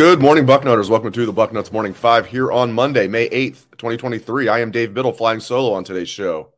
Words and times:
Good 0.00 0.22
morning, 0.22 0.46
Bucknutters. 0.46 0.88
Welcome 0.88 1.12
to 1.12 1.26
the 1.26 1.32
Bucknuts 1.34 1.72
Morning 1.72 1.92
Five 1.92 2.24
here 2.24 2.50
on 2.50 2.72
Monday, 2.72 3.06
May 3.06 3.28
8th, 3.28 3.66
2023. 3.72 4.48
I 4.48 4.60
am 4.60 4.70
Dave 4.70 4.94
Biddle 4.94 5.12
flying 5.12 5.40
solo 5.40 5.74
on 5.74 5.84
today's 5.84 6.08
show. 6.08 6.54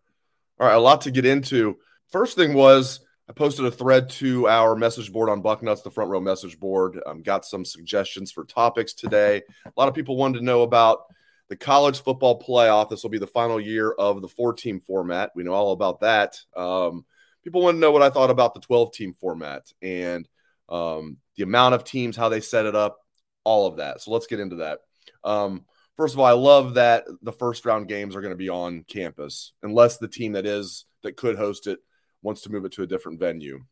All 0.60 0.68
right, 0.68 0.76
a 0.76 0.78
lot 0.78 1.00
to 1.00 1.10
get 1.10 1.26
into. 1.26 1.76
First 2.12 2.36
thing 2.36 2.54
was 2.54 3.00
I 3.28 3.32
posted 3.32 3.64
a 3.64 3.72
thread 3.72 4.10
to 4.10 4.46
our 4.46 4.76
message 4.76 5.12
board 5.12 5.28
on 5.28 5.42
Bucknuts, 5.42 5.82
the 5.82 5.90
front 5.90 6.08
row 6.08 6.20
message 6.20 6.60
board. 6.60 7.00
Um, 7.04 7.20
got 7.24 7.44
some 7.44 7.64
suggestions 7.64 8.30
for 8.30 8.44
topics 8.44 8.94
today. 8.94 9.42
A 9.66 9.72
lot 9.76 9.88
of 9.88 9.94
people 9.96 10.16
wanted 10.16 10.38
to 10.38 10.44
know 10.44 10.62
about 10.62 11.00
the 11.48 11.56
college 11.56 12.00
football 12.00 12.40
playoff. 12.40 12.90
This 12.90 13.02
will 13.02 13.10
be 13.10 13.18
the 13.18 13.26
final 13.26 13.60
year 13.60 13.90
of 13.90 14.22
the 14.22 14.28
four 14.28 14.52
team 14.52 14.78
format. 14.78 15.32
We 15.34 15.42
know 15.42 15.52
all 15.52 15.72
about 15.72 15.98
that. 16.02 16.38
Um, 16.54 17.04
people 17.42 17.62
want 17.62 17.74
to 17.74 17.80
know 17.80 17.90
what 17.90 18.02
I 18.02 18.10
thought 18.10 18.30
about 18.30 18.54
the 18.54 18.60
12 18.60 18.92
team 18.92 19.14
format 19.14 19.72
and 19.82 20.28
um, 20.68 21.16
the 21.34 21.42
amount 21.42 21.74
of 21.74 21.82
teams, 21.82 22.16
how 22.16 22.28
they 22.28 22.40
set 22.40 22.66
it 22.66 22.76
up 22.76 23.01
all 23.44 23.66
of 23.66 23.76
that. 23.76 24.00
So 24.00 24.10
let's 24.10 24.26
get 24.26 24.40
into 24.40 24.56
that. 24.56 24.80
Um, 25.24 25.64
first 25.96 26.14
of 26.14 26.20
all, 26.20 26.26
I 26.26 26.32
love 26.32 26.74
that 26.74 27.04
the 27.22 27.32
first 27.32 27.64
round 27.64 27.88
games 27.88 28.14
are 28.14 28.20
going 28.20 28.32
to 28.32 28.36
be 28.36 28.48
on 28.48 28.84
campus, 28.84 29.52
unless 29.62 29.98
the 29.98 30.08
team 30.08 30.32
that 30.32 30.46
is 30.46 30.84
that 31.02 31.16
could 31.16 31.36
host 31.36 31.66
it 31.66 31.80
wants 32.22 32.42
to 32.42 32.50
move 32.50 32.64
it 32.64 32.72
to 32.72 32.82
a 32.82 32.86
different 32.86 33.18
venue. 33.18 33.64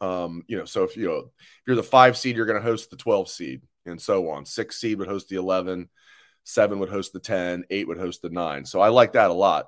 Um, 0.00 0.42
you 0.48 0.56
know, 0.56 0.64
so 0.64 0.82
if 0.82 0.96
you 0.96 1.06
know 1.06 1.18
if 1.18 1.62
you're 1.66 1.76
the 1.76 1.82
five 1.82 2.16
seed, 2.16 2.36
you're 2.36 2.46
going 2.46 2.60
to 2.60 2.68
host 2.68 2.90
the 2.90 2.96
12 2.96 3.28
seed, 3.28 3.62
and 3.86 4.00
so 4.00 4.30
on. 4.30 4.44
Six 4.44 4.80
seed 4.80 4.98
would 4.98 5.08
host 5.08 5.28
the 5.28 5.36
11, 5.36 5.88
seven 6.44 6.78
would 6.80 6.88
host 6.88 7.12
the 7.12 7.20
10, 7.20 7.64
eight 7.70 7.88
would 7.88 7.98
host 7.98 8.22
the 8.22 8.30
nine. 8.30 8.64
So 8.64 8.80
I 8.80 8.88
like 8.88 9.12
that 9.12 9.30
a 9.30 9.34
lot. 9.34 9.66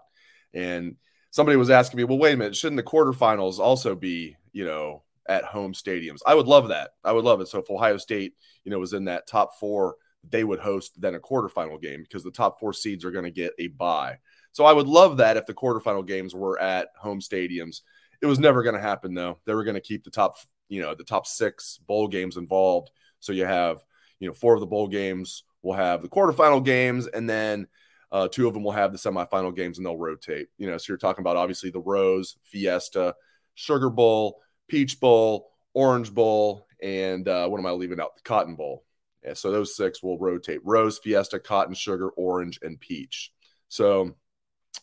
And 0.53 0.97
somebody 1.31 1.57
was 1.57 1.71
asking 1.71 1.99
me, 1.99 2.05
well, 2.05 2.19
wait 2.19 2.35
a 2.35 2.37
minute, 2.37 2.57
shouldn't 2.57 2.77
the 2.77 2.91
quarterfinals 2.91 3.59
also 3.59 3.95
be, 3.95 4.37
you 4.53 4.65
know, 4.65 5.03
at 5.29 5.45
home 5.45 5.73
stadiums. 5.73 6.21
I 6.27 6.35
would 6.35 6.47
love 6.47 6.69
that. 6.69 6.93
I 7.05 7.13
would 7.13 7.25
love 7.25 7.41
it. 7.41 7.49
So 7.49 7.59
if 7.59 7.71
Ohio 7.71 7.97
State, 7.97 8.35
you 8.65 8.71
know, 8.71 8.79
was 8.79 8.93
in 8.93 9.05
that 9.07 9.27
top 9.27 9.59
four, 9.59 9.97
they 10.31 10.45
would 10.45 10.59
host 10.59 11.01
then 11.01 11.15
a 11.15 11.21
quarterfinal 11.21 11.81
game 11.81 12.03
because 12.03 12.25
the 12.25 12.31
top 12.31 12.59
four 12.59 12.73
seeds 12.73 13.05
are 13.05 13.11
going 13.11 13.25
to 13.25 13.31
get 13.31 13.53
a 13.59 13.69
bye. 13.69 14.19
So 14.53 14.65
I 14.65 14.73
would 14.73 14.87
love 14.87 15.19
that 15.19 15.37
if 15.37 15.47
the 15.47 15.55
quarterfinal 15.55 16.07
games 16.07 16.35
were 16.35 16.61
at 16.61 16.89
home 16.97 17.21
stadiums. 17.21 17.81
It 18.23 18.27
was 18.27 18.39
never 18.39 18.63
going 18.63 18.77
to 18.77 18.81
happen 18.81 19.15
though. 19.15 19.39
They 19.45 19.55
were 19.55 19.65
going 19.65 19.75
to 19.75 19.81
keep 19.81 20.05
the 20.05 20.11
top, 20.11 20.37
you 20.69 20.81
know, 20.81 20.95
the 20.95 21.05
top 21.05 21.27
six 21.27 21.79
bowl 21.79 22.09
games 22.09 22.37
involved. 22.37 22.91
So 23.21 23.33
you 23.33 23.45
have, 23.45 23.83
you 24.21 24.29
know, 24.29 24.35
four 24.35 24.55
of 24.55 24.61
the 24.61 24.67
bowl 24.67 24.89
games 24.89 25.45
will 25.63 25.75
have 25.75 26.03
the 26.03 26.09
quarterfinal 26.09 26.65
games, 26.65 27.07
and 27.07 27.29
then 27.29 27.67
uh, 28.13 28.29
two 28.29 28.47
of 28.47 28.55
them 28.55 28.63
will 28.63 28.73
have 28.73 28.93
the 28.93 28.99
semifinal 28.99 29.55
games, 29.55 29.79
and 29.79 29.87
they'll 29.87 29.97
rotate. 29.97 30.49
You 30.57 30.69
know, 30.69 30.79
so 30.79 30.93
you're 30.93 30.99
talking 30.99 31.23
about 31.23 31.37
obviously 31.37 31.71
the 31.71 31.81
Rose, 31.81 32.37
Fiesta, 32.45 33.15
Sugar 33.55 33.91
Bowl, 33.91 34.41
Peach 34.69 35.01
Bowl, 35.01 35.51
Orange 35.73 36.13
Bowl, 36.13 36.67
and 36.83 37.27
uh, 37.29 37.49
what 37.49 37.59
am 37.59 37.67
I 37.67 37.71
leaving 37.71 38.01
out? 38.01 38.17
The 38.17 38.23
Cotton 38.23 38.57
Bowl. 38.57 38.85
So 39.33 39.51
those 39.51 39.75
six 39.75 40.03
will 40.03 40.19
rotate: 40.19 40.61
Rose, 40.65 40.99
Fiesta, 40.99 41.39
Cotton, 41.39 41.75
Sugar, 41.75 42.11
Orange, 42.11 42.59
and 42.63 42.79
Peach. 42.79 43.33
So, 43.69 44.15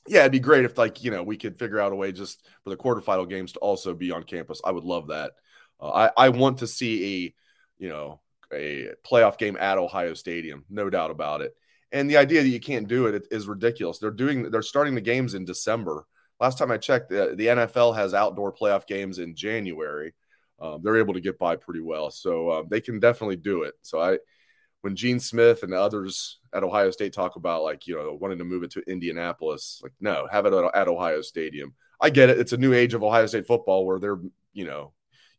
yeah, 0.08 0.22
it'd 0.22 0.31
be 0.31 0.40
great 0.40 0.66
if 0.66 0.78
like 0.78 1.03
you 1.03 1.12
know 1.12 1.22
we 1.24 1.38
could 1.38 1.59
figure 1.59 1.80
out 1.80 1.92
a 1.92 1.96
way 1.96 2.12
just 2.12 2.47
for 2.64 2.72
the 2.72 2.78
quarterfinal 2.78 3.30
games 3.30 3.52
to 3.53 3.59
also 3.59 3.94
be 3.94 4.12
on 4.12 4.24
campus. 4.24 4.62
I 4.66 4.72
would 4.72 4.84
love 4.84 5.08
that. 5.09 5.34
Uh, 5.80 6.09
I 6.18 6.25
I 6.25 6.30
want 6.30 6.59
to 6.59 6.68
see 6.68 7.25
a 7.25 7.84
you 7.84 7.90
know 7.90 8.19
a 8.52 8.90
playoff 9.06 9.38
game 9.38 9.58
at 9.58 9.78
Ohio 9.78 10.13
Stadium, 10.13 10.66
no 10.69 10.90
doubt 10.90 11.12
about 11.12 11.42
it. 11.42 11.56
And 11.92 12.09
the 12.09 12.18
idea 12.18 12.42
that 12.42 12.50
you 12.50 12.59
can't 12.59 12.88
do 12.88 13.08
it 13.08 13.28
is 13.31 13.48
ridiculous. 13.48 14.00
They're 14.00 14.12
doing 14.12 14.50
they're 14.50 14.62
starting 14.62 14.96
the 14.96 15.02
games 15.02 15.34
in 15.34 15.46
December. 15.46 16.06
Last 16.41 16.57
time 16.57 16.72
I 16.72 16.78
checked, 16.78 17.09
the, 17.09 17.35
the 17.35 17.46
NFL 17.46 17.96
has 17.96 18.16
outdoor 18.16 18.52
playoff 18.52 18.88
games 18.88 19.19
in 19.19 19.35
January. 19.35 20.16
Um, 20.59 20.81
they're 20.84 20.97
able 20.97 21.13
to 21.13 21.22
get 21.22 21.38
by 21.38 21.56
pretty 21.56 21.81
well, 21.81 22.09
so 22.09 22.50
uh, 22.50 22.63
they 22.68 22.81
can 22.81 23.00
definitely 23.00 23.35
do 23.35 23.62
it. 23.62 23.75
So 23.84 24.02
I, 24.02 24.18
when 24.81 24.96
Gene 24.96 25.19
Smith 25.19 25.62
and 25.62 25.72
others 25.72 26.40
at 26.51 26.63
Ohio 26.63 26.90
State 26.90 27.13
talk 27.13 27.35
about 27.35 27.62
like 27.62 27.85
you 27.85 27.96
know 27.96 28.18
wanting 28.19 28.40
to 28.40 28.44
move 28.44 28.63
it 28.63 28.72
to 28.72 28.81
Indianapolis, 28.90 29.81
like 29.84 29.94
no, 30.00 30.28
have 30.31 30.47
it 30.47 30.53
at, 30.53 30.75
at 30.75 30.88
Ohio 30.88 31.22
Stadium. 31.22 31.75
I 32.00 32.09
get 32.09 32.31
it; 32.31 32.40
it's 32.40 32.53
a 32.53 32.57
new 32.57 32.74
age 32.74 32.96
of 32.96 33.03
Ohio 33.03 33.28
State 33.28 33.46
football 33.46 33.85
where 33.85 34.00
they're 34.00 34.19
you 34.51 34.66
know 34.66 34.94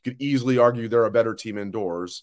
you 0.05 0.12
could 0.12 0.23
easily 0.23 0.59
argue 0.59 0.87
they're 0.89 1.05
a 1.05 1.11
better 1.11 1.35
team 1.35 1.59
indoors. 1.59 2.23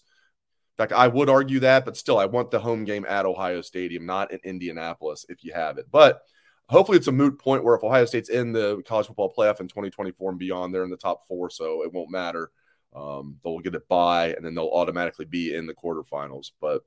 In 0.78 0.82
fact, 0.84 0.92
I 0.92 1.08
would 1.08 1.28
argue 1.28 1.60
that, 1.60 1.84
but 1.84 1.98
still, 1.98 2.18
I 2.18 2.24
want 2.24 2.50
the 2.50 2.60
home 2.60 2.86
game 2.86 3.04
at 3.06 3.26
Ohio 3.26 3.60
Stadium, 3.60 4.06
not 4.06 4.32
in 4.32 4.40
Indianapolis 4.42 5.26
if 5.28 5.44
you 5.44 5.52
have 5.52 5.76
it. 5.76 5.84
But 5.90 6.22
hopefully 6.70 6.96
it's 6.96 7.08
a 7.08 7.12
moot 7.12 7.38
point 7.38 7.64
where 7.64 7.74
if 7.74 7.82
Ohio 7.82 8.04
State's 8.04 8.28
in 8.28 8.52
the 8.52 8.82
college 8.86 9.06
football 9.06 9.32
playoff 9.36 9.60
in 9.60 9.68
2024 9.68 10.30
and 10.30 10.38
beyond, 10.38 10.72
they're 10.72 10.84
in 10.84 10.90
the 10.90 10.96
top 10.96 11.26
four, 11.26 11.50
so 11.50 11.82
it 11.82 11.92
won't 11.92 12.10
matter. 12.10 12.50
Um, 12.94 13.38
they'll 13.42 13.58
get 13.58 13.74
it 13.74 13.88
by, 13.88 14.34
and 14.34 14.44
then 14.44 14.54
they'll 14.54 14.68
automatically 14.68 15.24
be 15.24 15.54
in 15.54 15.66
the 15.66 15.74
quarterfinals. 15.74 16.52
But 16.60 16.82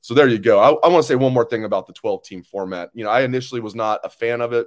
so 0.00 0.14
there 0.14 0.28
you 0.28 0.38
go. 0.38 0.58
I, 0.58 0.86
I 0.86 0.88
want 0.88 1.02
to 1.02 1.08
say 1.08 1.16
one 1.16 1.34
more 1.34 1.44
thing 1.44 1.64
about 1.64 1.86
the 1.86 1.92
12 1.92 2.22
team 2.24 2.42
format. 2.42 2.90
You 2.94 3.04
know, 3.04 3.10
I 3.10 3.22
initially 3.22 3.60
was 3.60 3.74
not 3.74 4.00
a 4.04 4.08
fan 4.08 4.40
of 4.40 4.52
it. 4.52 4.66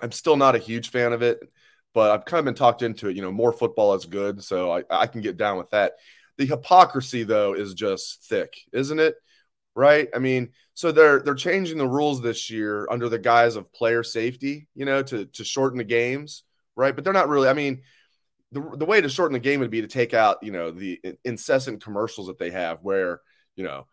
I'm 0.00 0.12
still 0.12 0.36
not 0.36 0.56
a 0.56 0.58
huge 0.58 0.90
fan 0.90 1.12
of 1.12 1.22
it, 1.22 1.40
but 1.94 2.10
I've 2.10 2.24
kind 2.24 2.40
of 2.40 2.44
been 2.46 2.54
talked 2.54 2.82
into 2.82 3.08
it. 3.08 3.16
You 3.16 3.22
know, 3.22 3.32
more 3.32 3.52
football 3.52 3.94
is 3.94 4.06
good, 4.06 4.42
so 4.42 4.72
I, 4.72 4.82
I 4.90 5.06
can 5.06 5.20
get 5.20 5.36
down 5.36 5.58
with 5.58 5.70
that. 5.70 5.92
The 6.38 6.46
hypocrisy, 6.46 7.24
though, 7.24 7.54
is 7.54 7.74
just 7.74 8.24
thick, 8.24 8.56
isn't 8.72 8.98
it? 8.98 9.14
right? 9.74 10.08
I 10.14 10.18
mean, 10.18 10.50
so 10.74 10.90
they're 10.90 11.20
they're 11.20 11.34
changing 11.34 11.78
the 11.78 11.86
rules 11.86 12.20
this 12.22 12.50
year 12.50 12.86
under 12.90 13.08
the 13.08 13.18
guise 13.18 13.56
of 13.56 13.72
player 13.72 14.02
safety, 14.02 14.68
you 14.74 14.84
know, 14.84 15.02
to 15.02 15.26
to 15.26 15.44
shorten 15.44 15.78
the 15.78 15.84
games, 15.84 16.44
right? 16.76 16.94
But 16.94 17.04
they're 17.04 17.12
not 17.12 17.28
really. 17.28 17.48
I 17.48 17.52
mean, 17.52 17.82
the 18.52 18.60
the 18.76 18.86
way 18.86 19.00
to 19.00 19.08
shorten 19.08 19.34
the 19.34 19.38
game 19.38 19.60
would 19.60 19.70
be 19.70 19.82
to 19.82 19.86
take 19.86 20.14
out, 20.14 20.42
you 20.42 20.52
know, 20.52 20.70
the 20.70 21.00
incessant 21.24 21.82
commercials 21.82 22.28
that 22.28 22.38
they 22.38 22.50
have, 22.50 22.78
where 22.82 23.20
you 23.54 23.64
know 23.64 23.86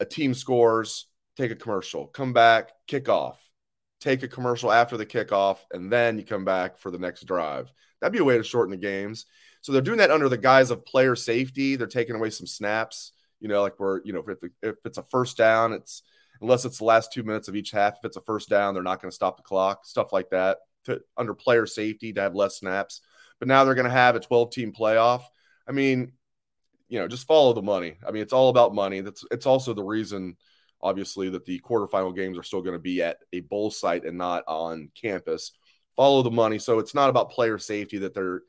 a 0.00 0.06
team 0.06 0.32
scores, 0.32 1.06
take 1.36 1.50
a 1.50 1.56
commercial, 1.56 2.06
come 2.06 2.32
back, 2.32 2.70
kick 2.86 3.08
off, 3.08 3.38
take 4.00 4.22
a 4.22 4.28
commercial 4.28 4.72
after 4.72 4.96
the 4.96 5.06
kickoff, 5.06 5.58
and 5.72 5.92
then 5.92 6.18
you 6.18 6.24
come 6.24 6.44
back 6.44 6.78
for 6.78 6.90
the 6.90 6.98
next 6.98 7.24
drive. 7.26 7.70
That'd 8.00 8.12
be 8.12 8.20
a 8.20 8.24
way 8.24 8.38
to 8.38 8.44
shorten 8.44 8.70
the 8.70 8.76
games. 8.78 9.26
So 9.60 9.72
they're 9.72 9.82
doing 9.82 9.98
that 9.98 10.12
under 10.12 10.28
the 10.28 10.38
guise 10.38 10.70
of 10.70 10.86
player 10.86 11.16
safety. 11.16 11.76
They're 11.76 11.88
taking 11.88 12.14
away 12.14 12.30
some 12.30 12.46
snaps 12.46 13.12
you 13.40 13.48
know, 13.48 13.62
like 13.62 13.78
we're, 13.78 14.00
you 14.04 14.12
know, 14.12 14.24
if, 14.26 14.38
if 14.62 14.76
it's 14.84 14.98
a 14.98 15.02
first 15.04 15.36
down, 15.36 15.72
it's 15.72 16.02
unless 16.40 16.64
it's 16.64 16.78
the 16.78 16.84
last 16.84 17.12
two 17.12 17.22
minutes 17.22 17.48
of 17.48 17.56
each 17.56 17.70
half. 17.70 17.98
If 17.98 18.04
it's 18.04 18.16
a 18.16 18.20
first 18.20 18.48
down, 18.48 18.74
they're 18.74 18.82
not 18.82 19.00
going 19.00 19.10
to 19.10 19.14
stop 19.14 19.36
the 19.36 19.42
clock, 19.42 19.84
stuff 19.84 20.12
like 20.12 20.30
that, 20.30 20.58
to, 20.84 21.00
under 21.16 21.34
player 21.34 21.66
safety 21.66 22.12
to 22.12 22.20
have 22.20 22.34
less 22.34 22.58
snaps. 22.58 23.00
But 23.38 23.48
now 23.48 23.64
they're 23.64 23.74
going 23.74 23.86
to 23.86 23.90
have 23.90 24.16
a 24.16 24.20
12 24.20 24.50
team 24.50 24.72
playoff. 24.72 25.22
I 25.68 25.72
mean, 25.72 26.12
you 26.88 26.98
know, 26.98 27.08
just 27.08 27.26
follow 27.26 27.52
the 27.52 27.62
money. 27.62 27.98
I 28.06 28.10
mean, 28.10 28.22
it's 28.22 28.32
all 28.32 28.48
about 28.48 28.74
money. 28.74 29.00
That's 29.00 29.24
it's 29.30 29.46
also 29.46 29.74
the 29.74 29.82
reason 29.82 30.36
obviously 30.82 31.30
that 31.30 31.44
the 31.44 31.60
quarterfinal 31.60 32.14
games 32.14 32.38
are 32.38 32.42
still 32.42 32.62
going 32.62 32.74
to 32.74 32.78
be 32.78 33.02
at 33.02 33.18
a 33.32 33.40
bowl 33.40 33.70
site 33.70 34.04
and 34.04 34.18
not 34.18 34.44
on 34.46 34.90
campus. 34.94 35.52
Follow 35.96 36.22
the 36.22 36.30
money. 36.30 36.58
So 36.58 36.78
it's 36.78 36.94
not 36.94 37.10
about 37.10 37.30
player 37.30 37.58
safety 37.58 37.98
that 37.98 38.14
they're. 38.14 38.42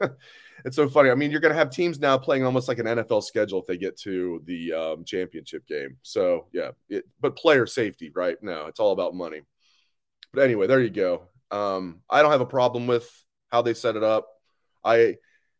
it's 0.64 0.76
so 0.76 0.88
funny. 0.88 1.10
I 1.10 1.14
mean, 1.14 1.30
you're 1.30 1.40
going 1.40 1.52
to 1.52 1.58
have 1.58 1.70
teams 1.70 1.98
now 1.98 2.18
playing 2.18 2.44
almost 2.44 2.68
like 2.68 2.78
an 2.78 2.86
NFL 2.86 3.22
schedule 3.22 3.60
if 3.60 3.66
they 3.66 3.76
get 3.76 3.98
to 4.00 4.42
the 4.44 4.72
um, 4.72 5.04
championship 5.04 5.66
game. 5.66 5.96
So 6.02 6.46
yeah, 6.52 6.70
it, 6.88 7.04
but 7.20 7.36
player 7.36 7.66
safety, 7.66 8.10
right? 8.14 8.36
No, 8.42 8.66
it's 8.66 8.80
all 8.80 8.92
about 8.92 9.14
money. 9.14 9.42
But 10.32 10.42
anyway, 10.42 10.66
there 10.66 10.80
you 10.80 10.90
go. 10.90 11.22
Um, 11.50 12.00
I 12.10 12.22
don't 12.22 12.32
have 12.32 12.40
a 12.40 12.46
problem 12.46 12.86
with 12.86 13.08
how 13.48 13.62
they 13.62 13.74
set 13.74 13.96
it 13.96 14.02
up. 14.02 14.28
I, 14.84 15.16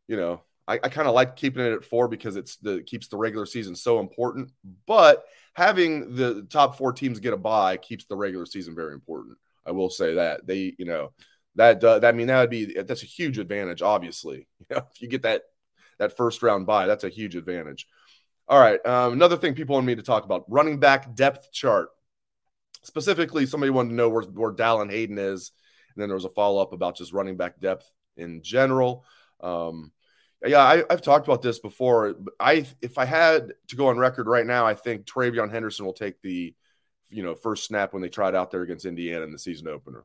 you 0.08 0.16
know, 0.16 0.42
I, 0.68 0.74
I 0.74 0.88
kind 0.88 1.08
of 1.08 1.14
like 1.14 1.36
keeping 1.36 1.64
it 1.64 1.72
at 1.72 1.84
four 1.84 2.08
because 2.08 2.36
it's 2.36 2.56
the 2.56 2.82
keeps 2.82 3.08
the 3.08 3.16
regular 3.16 3.46
season 3.46 3.76
so 3.76 4.00
important. 4.00 4.50
But 4.86 5.24
having 5.54 6.14
the 6.14 6.46
top 6.50 6.76
four 6.76 6.92
teams 6.92 7.20
get 7.20 7.32
a 7.32 7.36
bye 7.36 7.76
keeps 7.76 8.06
the 8.06 8.16
regular 8.16 8.46
season 8.46 8.74
very 8.74 8.94
important. 8.94 9.38
I 9.64 9.72
will 9.72 9.90
say 9.90 10.14
that 10.14 10.46
they, 10.46 10.74
you 10.78 10.84
know, 10.84 11.12
that 11.56 11.82
uh, 11.82 11.98
that 11.98 12.14
I 12.14 12.16
mean 12.16 12.28
that 12.28 12.40
would 12.40 12.50
be 12.50 12.74
that's 12.82 13.02
a 13.02 13.06
huge 13.06 13.38
advantage. 13.38 13.82
Obviously, 13.82 14.46
you 14.58 14.66
know, 14.70 14.82
if 14.94 15.02
you 15.02 15.08
get 15.08 15.22
that 15.22 15.42
that 15.98 16.16
first 16.16 16.42
round 16.42 16.66
buy, 16.66 16.86
that's 16.86 17.04
a 17.04 17.08
huge 17.08 17.34
advantage. 17.34 17.86
All 18.48 18.60
right, 18.60 18.84
um, 18.86 19.12
another 19.12 19.36
thing 19.36 19.54
people 19.54 19.74
want 19.74 19.86
me 19.86 19.96
to 19.96 20.02
talk 20.02 20.24
about 20.24 20.44
running 20.48 20.78
back 20.78 21.14
depth 21.14 21.50
chart. 21.52 21.88
Specifically, 22.82 23.46
somebody 23.46 23.70
wanted 23.70 23.88
to 23.88 23.94
know 23.96 24.08
where, 24.08 24.22
where 24.22 24.52
Dallan 24.52 24.90
Hayden 24.90 25.18
is, 25.18 25.50
and 25.94 26.00
then 26.00 26.08
there 26.08 26.14
was 26.14 26.24
a 26.24 26.30
follow 26.30 26.62
up 26.62 26.72
about 26.72 26.96
just 26.96 27.12
running 27.12 27.36
back 27.36 27.58
depth 27.58 27.90
in 28.16 28.42
general. 28.42 29.04
Um, 29.40 29.90
yeah, 30.44 30.62
I, 30.62 30.84
have 30.90 31.02
talked 31.02 31.26
about 31.26 31.42
this 31.42 31.58
before. 31.58 32.14
I 32.38 32.66
if 32.80 32.98
I 32.98 33.04
had 33.04 33.54
to 33.68 33.76
go 33.76 33.88
on 33.88 33.98
record 33.98 34.28
right 34.28 34.46
now, 34.46 34.66
I 34.66 34.74
think 34.74 35.06
TreVeyon 35.06 35.50
Henderson 35.50 35.86
will 35.86 35.92
take 35.92 36.20
the 36.22 36.54
you 37.08 37.22
know 37.22 37.34
first 37.34 37.64
snap 37.64 37.92
when 37.92 38.02
they 38.02 38.08
tried 38.08 38.34
out 38.34 38.50
there 38.50 38.62
against 38.62 38.84
Indiana 38.84 39.24
in 39.24 39.32
the 39.32 39.38
season 39.38 39.66
opener. 39.66 40.04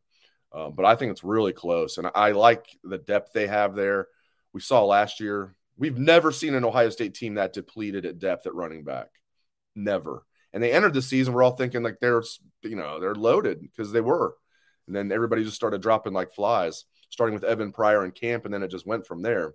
Um, 0.53 0.73
but 0.73 0.85
I 0.85 0.95
think 0.95 1.11
it's 1.11 1.23
really 1.23 1.53
close, 1.53 1.97
and 1.97 2.09
I 2.13 2.31
like 2.31 2.65
the 2.83 2.97
depth 2.97 3.31
they 3.33 3.47
have 3.47 3.75
there. 3.75 4.07
We 4.53 4.59
saw 4.59 4.83
last 4.83 5.19
year. 5.19 5.55
We've 5.77 5.97
never 5.97 6.31
seen 6.31 6.53
an 6.53 6.65
Ohio 6.65 6.89
State 6.89 7.15
team 7.15 7.35
that 7.35 7.53
depleted 7.53 8.05
at 8.05 8.19
depth 8.19 8.45
at 8.45 8.53
running 8.53 8.83
back. 8.83 9.07
Never. 9.75 10.25
And 10.53 10.61
they 10.61 10.73
entered 10.73 10.93
the 10.93 11.01
season. 11.01 11.33
We're 11.33 11.43
all 11.43 11.55
thinking 11.55 11.83
like 11.83 11.99
they're 12.01 12.21
you 12.63 12.75
know 12.75 12.99
they're 12.99 13.15
loaded 13.15 13.61
because 13.61 13.91
they 13.91 14.01
were, 14.01 14.35
and 14.87 14.95
then 14.95 15.11
everybody 15.11 15.43
just 15.43 15.55
started 15.55 15.81
dropping 15.81 16.13
like 16.13 16.33
flies, 16.33 16.83
starting 17.09 17.33
with 17.33 17.45
Evan 17.45 17.71
Pryor 17.71 18.03
and 18.03 18.13
camp, 18.13 18.43
and 18.45 18.53
then 18.53 18.63
it 18.63 18.71
just 18.71 18.85
went 18.85 19.07
from 19.07 19.21
there. 19.21 19.53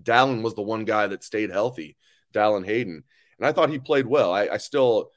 Dallan 0.00 0.42
was 0.42 0.54
the 0.54 0.62
one 0.62 0.84
guy 0.84 1.08
that 1.08 1.24
stayed 1.24 1.50
healthy, 1.50 1.96
Dallan 2.32 2.64
Hayden. 2.64 3.02
And 3.38 3.46
I 3.46 3.52
thought 3.52 3.70
he 3.70 3.78
played 3.78 4.06
well. 4.06 4.32
I, 4.32 4.48
I 4.48 4.56
still 4.58 5.10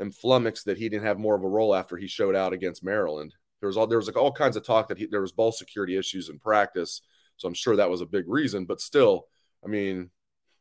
am 0.00 0.10
flummoxed 0.10 0.66
that 0.66 0.78
he 0.78 0.88
didn't 0.88 1.06
have 1.06 1.18
more 1.18 1.34
of 1.34 1.44
a 1.44 1.48
role 1.48 1.74
after 1.74 1.96
he 1.96 2.06
showed 2.06 2.34
out 2.34 2.52
against 2.52 2.84
Maryland. 2.84 3.34
There 3.64 3.68
was 3.68 3.78
all 3.78 3.86
there 3.86 3.96
was 3.96 4.06
like 4.06 4.18
all 4.18 4.30
kinds 4.30 4.56
of 4.56 4.62
talk 4.62 4.88
that 4.88 4.98
he, 4.98 5.06
there 5.06 5.22
was 5.22 5.32
ball 5.32 5.50
security 5.50 5.96
issues 5.96 6.28
in 6.28 6.38
practice, 6.38 7.00
so 7.38 7.48
I'm 7.48 7.54
sure 7.54 7.76
that 7.76 7.88
was 7.88 8.02
a 8.02 8.06
big 8.06 8.28
reason. 8.28 8.66
But 8.66 8.78
still, 8.78 9.26
I 9.64 9.68
mean, 9.68 10.10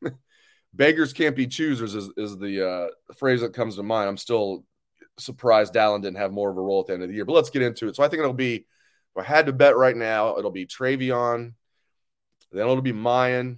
beggars 0.73 1.11
can't 1.11 1.35
be 1.35 1.45
choosers 1.45 1.95
is, 1.95 2.09
is 2.15 2.38
the 2.38 2.65
uh, 2.65 3.13
phrase 3.15 3.41
that 3.41 3.53
comes 3.53 3.75
to 3.75 3.83
mind. 3.83 4.07
I'm 4.07 4.15
still 4.15 4.63
surprised 5.19 5.73
Dallan 5.73 6.01
didn't 6.01 6.15
have 6.15 6.31
more 6.31 6.50
of 6.50 6.55
a 6.55 6.61
role 6.61 6.79
at 6.79 6.88
the 6.88 6.94
end 6.94 7.03
of 7.03 7.09
the 7.09 7.15
year. 7.15 7.25
But 7.25 7.33
let's 7.33 7.50
get 7.50 7.61
into 7.61 7.89
it. 7.89 7.97
So 7.97 8.03
I 8.03 8.07
think 8.07 8.21
it'll 8.21 8.31
be. 8.31 8.65
If 9.15 9.21
I 9.21 9.27
had 9.27 9.47
to 9.47 9.53
bet 9.53 9.75
right 9.75 9.97
now, 9.97 10.38
it'll 10.38 10.49
be 10.49 10.65
TreVeyon, 10.65 11.53
then 12.53 12.61
it'll 12.61 12.81
be 12.81 12.94
Miyan. 12.94 13.57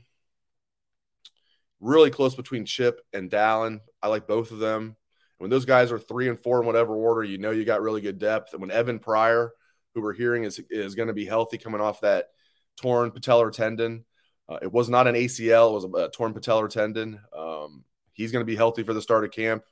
Really 1.80 2.09
close 2.09 2.33
between 2.33 2.65
Chip 2.65 3.00
and 3.13 3.30
Dallan. 3.30 3.81
I 4.01 4.07
like 4.07 4.27
both 4.27 4.50
of 4.50 4.57
them. 4.57 4.95
When 5.38 5.50
those 5.50 5.66
guys 5.66 5.92
are 5.92 6.00
three 6.00 6.30
and 6.30 6.40
four 6.40 6.62
in 6.62 6.66
whatever 6.66 6.96
order, 6.96 7.24
you 7.24 7.38
know 7.38 7.52
you 7.52 7.66
got 7.66 7.82
really 7.82 8.02
good 8.02 8.20
depth. 8.20 8.54
And 8.54 8.62
when 8.62 8.72
Evan 8.72 9.00
Pryor, 9.00 9.52
who 9.94 10.02
we're 10.02 10.14
hearing 10.14 10.44
is 10.44 10.60
is 10.70 10.96
going 10.96 11.08
to 11.08 11.14
be 11.14 11.26
healthy 11.26 11.58
coming 11.58 11.82
off 11.82 12.02
that 12.02 12.30
torn 12.78 13.12
patellar 13.12 13.52
tendon, 13.52 14.06
uh, 14.48 14.60
it 14.62 14.72
was 14.72 14.90
not 14.90 15.08
an 15.08 15.16
ACL; 15.16 15.72
it 15.72 15.74
was 15.74 15.84
a, 15.84 16.06
a 16.06 16.12
torn 16.12 16.34
patellar 16.34 16.70
tendon. 16.70 17.20
Um, 17.36 17.84
he's 18.14 18.32
going 18.32 18.42
to 18.42 18.50
be 18.52 18.56
healthy 18.56 18.84
for 18.84 18.94
the 18.94 19.02
start 19.02 19.26
of 19.26 19.32
camp. 19.32 19.64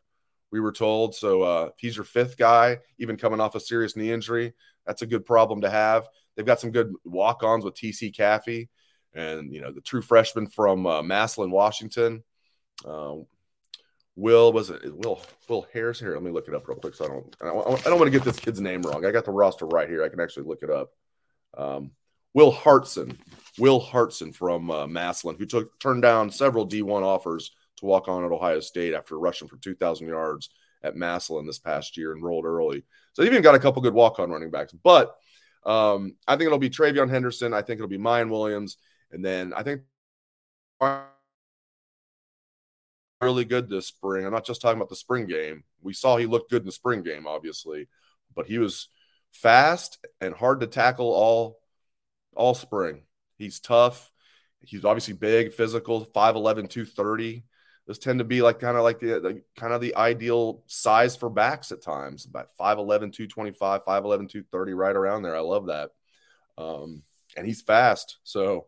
We 0.51 0.59
were 0.59 0.73
told. 0.73 1.15
So 1.15 1.41
uh, 1.43 1.69
if 1.73 1.79
he's 1.79 1.95
your 1.95 2.05
fifth 2.05 2.37
guy, 2.37 2.79
even 2.99 3.17
coming 3.17 3.39
off 3.39 3.55
a 3.55 3.59
serious 3.59 3.95
knee 3.95 4.11
injury, 4.11 4.53
that's 4.85 5.01
a 5.01 5.07
good 5.07 5.25
problem 5.25 5.61
to 5.61 5.69
have. 5.69 6.07
They've 6.35 6.45
got 6.45 6.59
some 6.59 6.71
good 6.71 6.93
walk-ons 7.05 7.63
with 7.63 7.75
TC 7.75 8.13
Caffey 8.15 8.67
and 9.15 9.53
you 9.53 9.61
know 9.61 9.71
the 9.71 9.81
true 9.81 10.01
freshman 10.01 10.47
from 10.47 10.85
uh, 10.85 11.01
Massillon, 11.01 11.51
Washington. 11.51 12.23
Uh, 12.85 13.15
Will 14.15 14.53
was 14.53 14.69
it 14.69 14.95
Will 14.95 15.21
Will 15.47 15.65
Harris 15.73 15.99
here? 15.99 16.13
Let 16.13 16.23
me 16.23 16.31
look 16.31 16.47
it 16.47 16.53
up 16.53 16.67
real 16.67 16.77
quick. 16.77 16.93
So 16.95 17.05
I 17.05 17.07
don't 17.07 17.35
I 17.41 17.45
don't, 17.89 17.99
want 17.99 18.05
to 18.05 18.11
get 18.11 18.23
this 18.23 18.39
kid's 18.39 18.61
name 18.61 18.81
wrong. 18.83 19.05
I 19.05 19.11
got 19.11 19.25
the 19.25 19.31
roster 19.31 19.65
right 19.65 19.89
here. 19.89 20.03
I 20.03 20.09
can 20.09 20.19
actually 20.19 20.45
look 20.45 20.61
it 20.61 20.69
up. 20.69 20.91
Um, 21.57 21.91
Will 22.33 22.51
Hartson, 22.51 23.17
Will 23.59 23.79
Hartson 23.79 24.33
from 24.33 24.69
uh, 24.69 24.87
Massillon, 24.87 25.37
who 25.37 25.45
took 25.45 25.79
turned 25.79 26.01
down 26.01 26.31
several 26.31 26.67
D1 26.67 27.03
offers 27.03 27.51
to 27.77 27.85
walk 27.85 28.07
on 28.07 28.23
at 28.23 28.31
Ohio 28.31 28.59
State 28.59 28.93
after 28.93 29.19
rushing 29.19 29.47
for 29.47 29.57
2,000 29.57 30.07
yards 30.07 30.49
at 30.83 30.95
Massillon 30.95 31.45
this 31.45 31.59
past 31.59 31.95
year 31.97 32.11
and 32.11 32.23
rolled 32.23 32.45
early. 32.45 32.83
So 33.13 33.23
even 33.23 33.41
got 33.41 33.55
a 33.55 33.59
couple 33.59 33.81
good 33.81 33.93
walk 33.93 34.19
on 34.19 34.31
running 34.31 34.51
backs. 34.51 34.73
But 34.73 35.15
um, 35.65 36.15
I 36.27 36.35
think 36.35 36.47
it'll 36.47 36.57
be 36.57 36.69
TreVeyon 36.69 37.09
Henderson. 37.09 37.53
I 37.53 37.61
think 37.61 37.77
it'll 37.77 37.87
be 37.87 37.97
Miyan 37.97 38.29
Williams. 38.29 38.77
And 39.11 39.23
then 39.23 39.53
I 39.53 39.63
think 39.63 39.81
really 43.23 43.45
good 43.45 43.69
this 43.69 43.87
spring. 43.87 44.25
I'm 44.25 44.33
not 44.33 44.45
just 44.45 44.61
talking 44.61 44.77
about 44.77 44.89
the 44.89 44.95
spring 44.95 45.25
game. 45.25 45.63
We 45.81 45.93
saw 45.93 46.17
he 46.17 46.25
looked 46.25 46.51
good 46.51 46.61
in 46.61 46.65
the 46.65 46.71
spring 46.71 47.03
game, 47.03 47.27
obviously, 47.27 47.87
but 48.35 48.47
he 48.47 48.57
was 48.59 48.89
fast 49.31 50.05
and 50.21 50.33
hard 50.33 50.59
to 50.61 50.67
tackle 50.67 51.11
all 51.11 51.59
all 52.35 52.53
spring. 52.53 53.03
He's 53.37 53.59
tough. 53.59 54.11
He's 54.61 54.85
obviously 54.85 55.13
big, 55.13 55.53
physical, 55.53 56.05
5'11, 56.05 56.69
230. 56.69 57.43
Those 57.85 57.99
tend 57.99 58.19
to 58.19 58.25
be 58.25 58.41
like 58.41 58.59
kind 58.59 58.77
of 58.77 58.83
like 58.83 58.99
the, 58.99 59.19
the, 59.19 59.41
kind 59.57 59.73
of 59.73 59.81
the 59.81 59.95
ideal 59.95 60.63
size 60.67 61.17
for 61.17 61.29
backs 61.29 61.71
at 61.71 61.81
times, 61.81 62.25
about 62.25 62.47
5'11, 62.59 63.11
225, 63.11 63.83
5'11, 63.85 64.29
230, 64.29 64.73
right 64.73 64.95
around 64.95 65.23
there. 65.23 65.35
I 65.35 65.41
love 65.41 65.67
that. 65.67 65.89
Um, 66.57 67.03
and 67.35 67.45
he's 67.45 67.61
fast. 67.61 68.19
So 68.23 68.67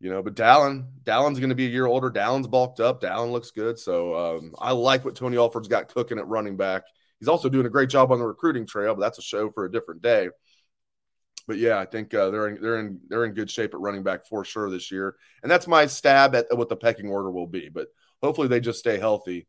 you 0.00 0.10
know, 0.10 0.22
but 0.22 0.34
Dallan, 0.34 0.86
Dallan's 1.04 1.38
going 1.38 1.50
to 1.50 1.54
be 1.54 1.66
a 1.66 1.70
year 1.70 1.86
older. 1.86 2.10
Dallan's 2.10 2.46
bulked 2.46 2.80
up. 2.80 3.00
Dallan 3.00 3.32
looks 3.32 3.50
good. 3.50 3.78
So 3.78 4.14
um, 4.14 4.54
I 4.58 4.72
like 4.72 5.04
what 5.04 5.14
Tony 5.14 5.36
Alford's 5.36 5.68
got 5.68 5.88
cooking 5.88 6.18
at 6.18 6.28
running 6.28 6.56
back. 6.56 6.84
He's 7.18 7.28
also 7.28 7.48
doing 7.48 7.66
a 7.66 7.70
great 7.70 7.88
job 7.88 8.12
on 8.12 8.18
the 8.18 8.26
recruiting 8.26 8.66
trail, 8.66 8.94
but 8.94 9.00
that's 9.00 9.18
a 9.18 9.22
show 9.22 9.50
for 9.50 9.64
a 9.64 9.72
different 9.72 10.02
day. 10.02 10.28
But 11.46 11.58
yeah, 11.58 11.78
I 11.78 11.86
think 11.86 12.12
uh, 12.12 12.30
they're 12.30 12.48
in 12.48 12.60
they're 12.60 12.78
in 12.78 13.00
they're 13.08 13.24
in 13.24 13.32
good 13.32 13.50
shape 13.50 13.72
at 13.72 13.80
running 13.80 14.02
back 14.02 14.26
for 14.26 14.44
sure 14.44 14.68
this 14.68 14.90
year, 14.90 15.16
and 15.42 15.50
that's 15.50 15.68
my 15.68 15.86
stab 15.86 16.34
at 16.34 16.46
what 16.56 16.68
the 16.68 16.76
pecking 16.76 17.08
order 17.08 17.30
will 17.30 17.46
be. 17.46 17.68
But 17.68 17.86
hopefully 18.20 18.48
they 18.48 18.60
just 18.60 18.80
stay 18.80 18.98
healthy, 18.98 19.46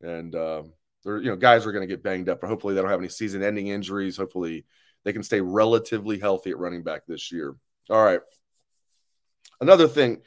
and 0.00 0.32
uh, 0.34 0.62
they're 1.04 1.18
you 1.18 1.28
know 1.28 1.36
guys 1.36 1.66
are 1.66 1.72
going 1.72 1.86
to 1.86 1.92
get 1.92 2.04
banged 2.04 2.28
up, 2.28 2.40
but 2.40 2.46
hopefully 2.46 2.74
they 2.74 2.80
don't 2.80 2.90
have 2.90 3.00
any 3.00 3.08
season-ending 3.08 3.66
injuries. 3.66 4.16
Hopefully 4.16 4.64
they 5.04 5.12
can 5.12 5.24
stay 5.24 5.40
relatively 5.40 6.20
healthy 6.20 6.50
at 6.50 6.58
running 6.58 6.84
back 6.84 7.02
this 7.06 7.32
year. 7.32 7.56
All 7.90 8.02
right. 8.02 8.20
Another 9.60 9.88
thing, 9.88 10.22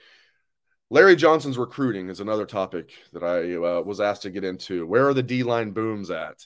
Larry 0.90 1.16
Johnson's 1.16 1.58
recruiting 1.58 2.10
is 2.10 2.20
another 2.20 2.46
topic 2.46 2.92
that 3.14 3.24
I 3.24 3.56
uh, 3.56 3.82
was 3.82 4.00
asked 4.00 4.24
to 4.24 4.30
get 4.30 4.44
into. 4.44 4.86
Where 4.86 5.08
are 5.08 5.14
the 5.14 5.24
D 5.24 5.44
line 5.44 5.72
booms 5.72 6.12
at? 6.12 6.46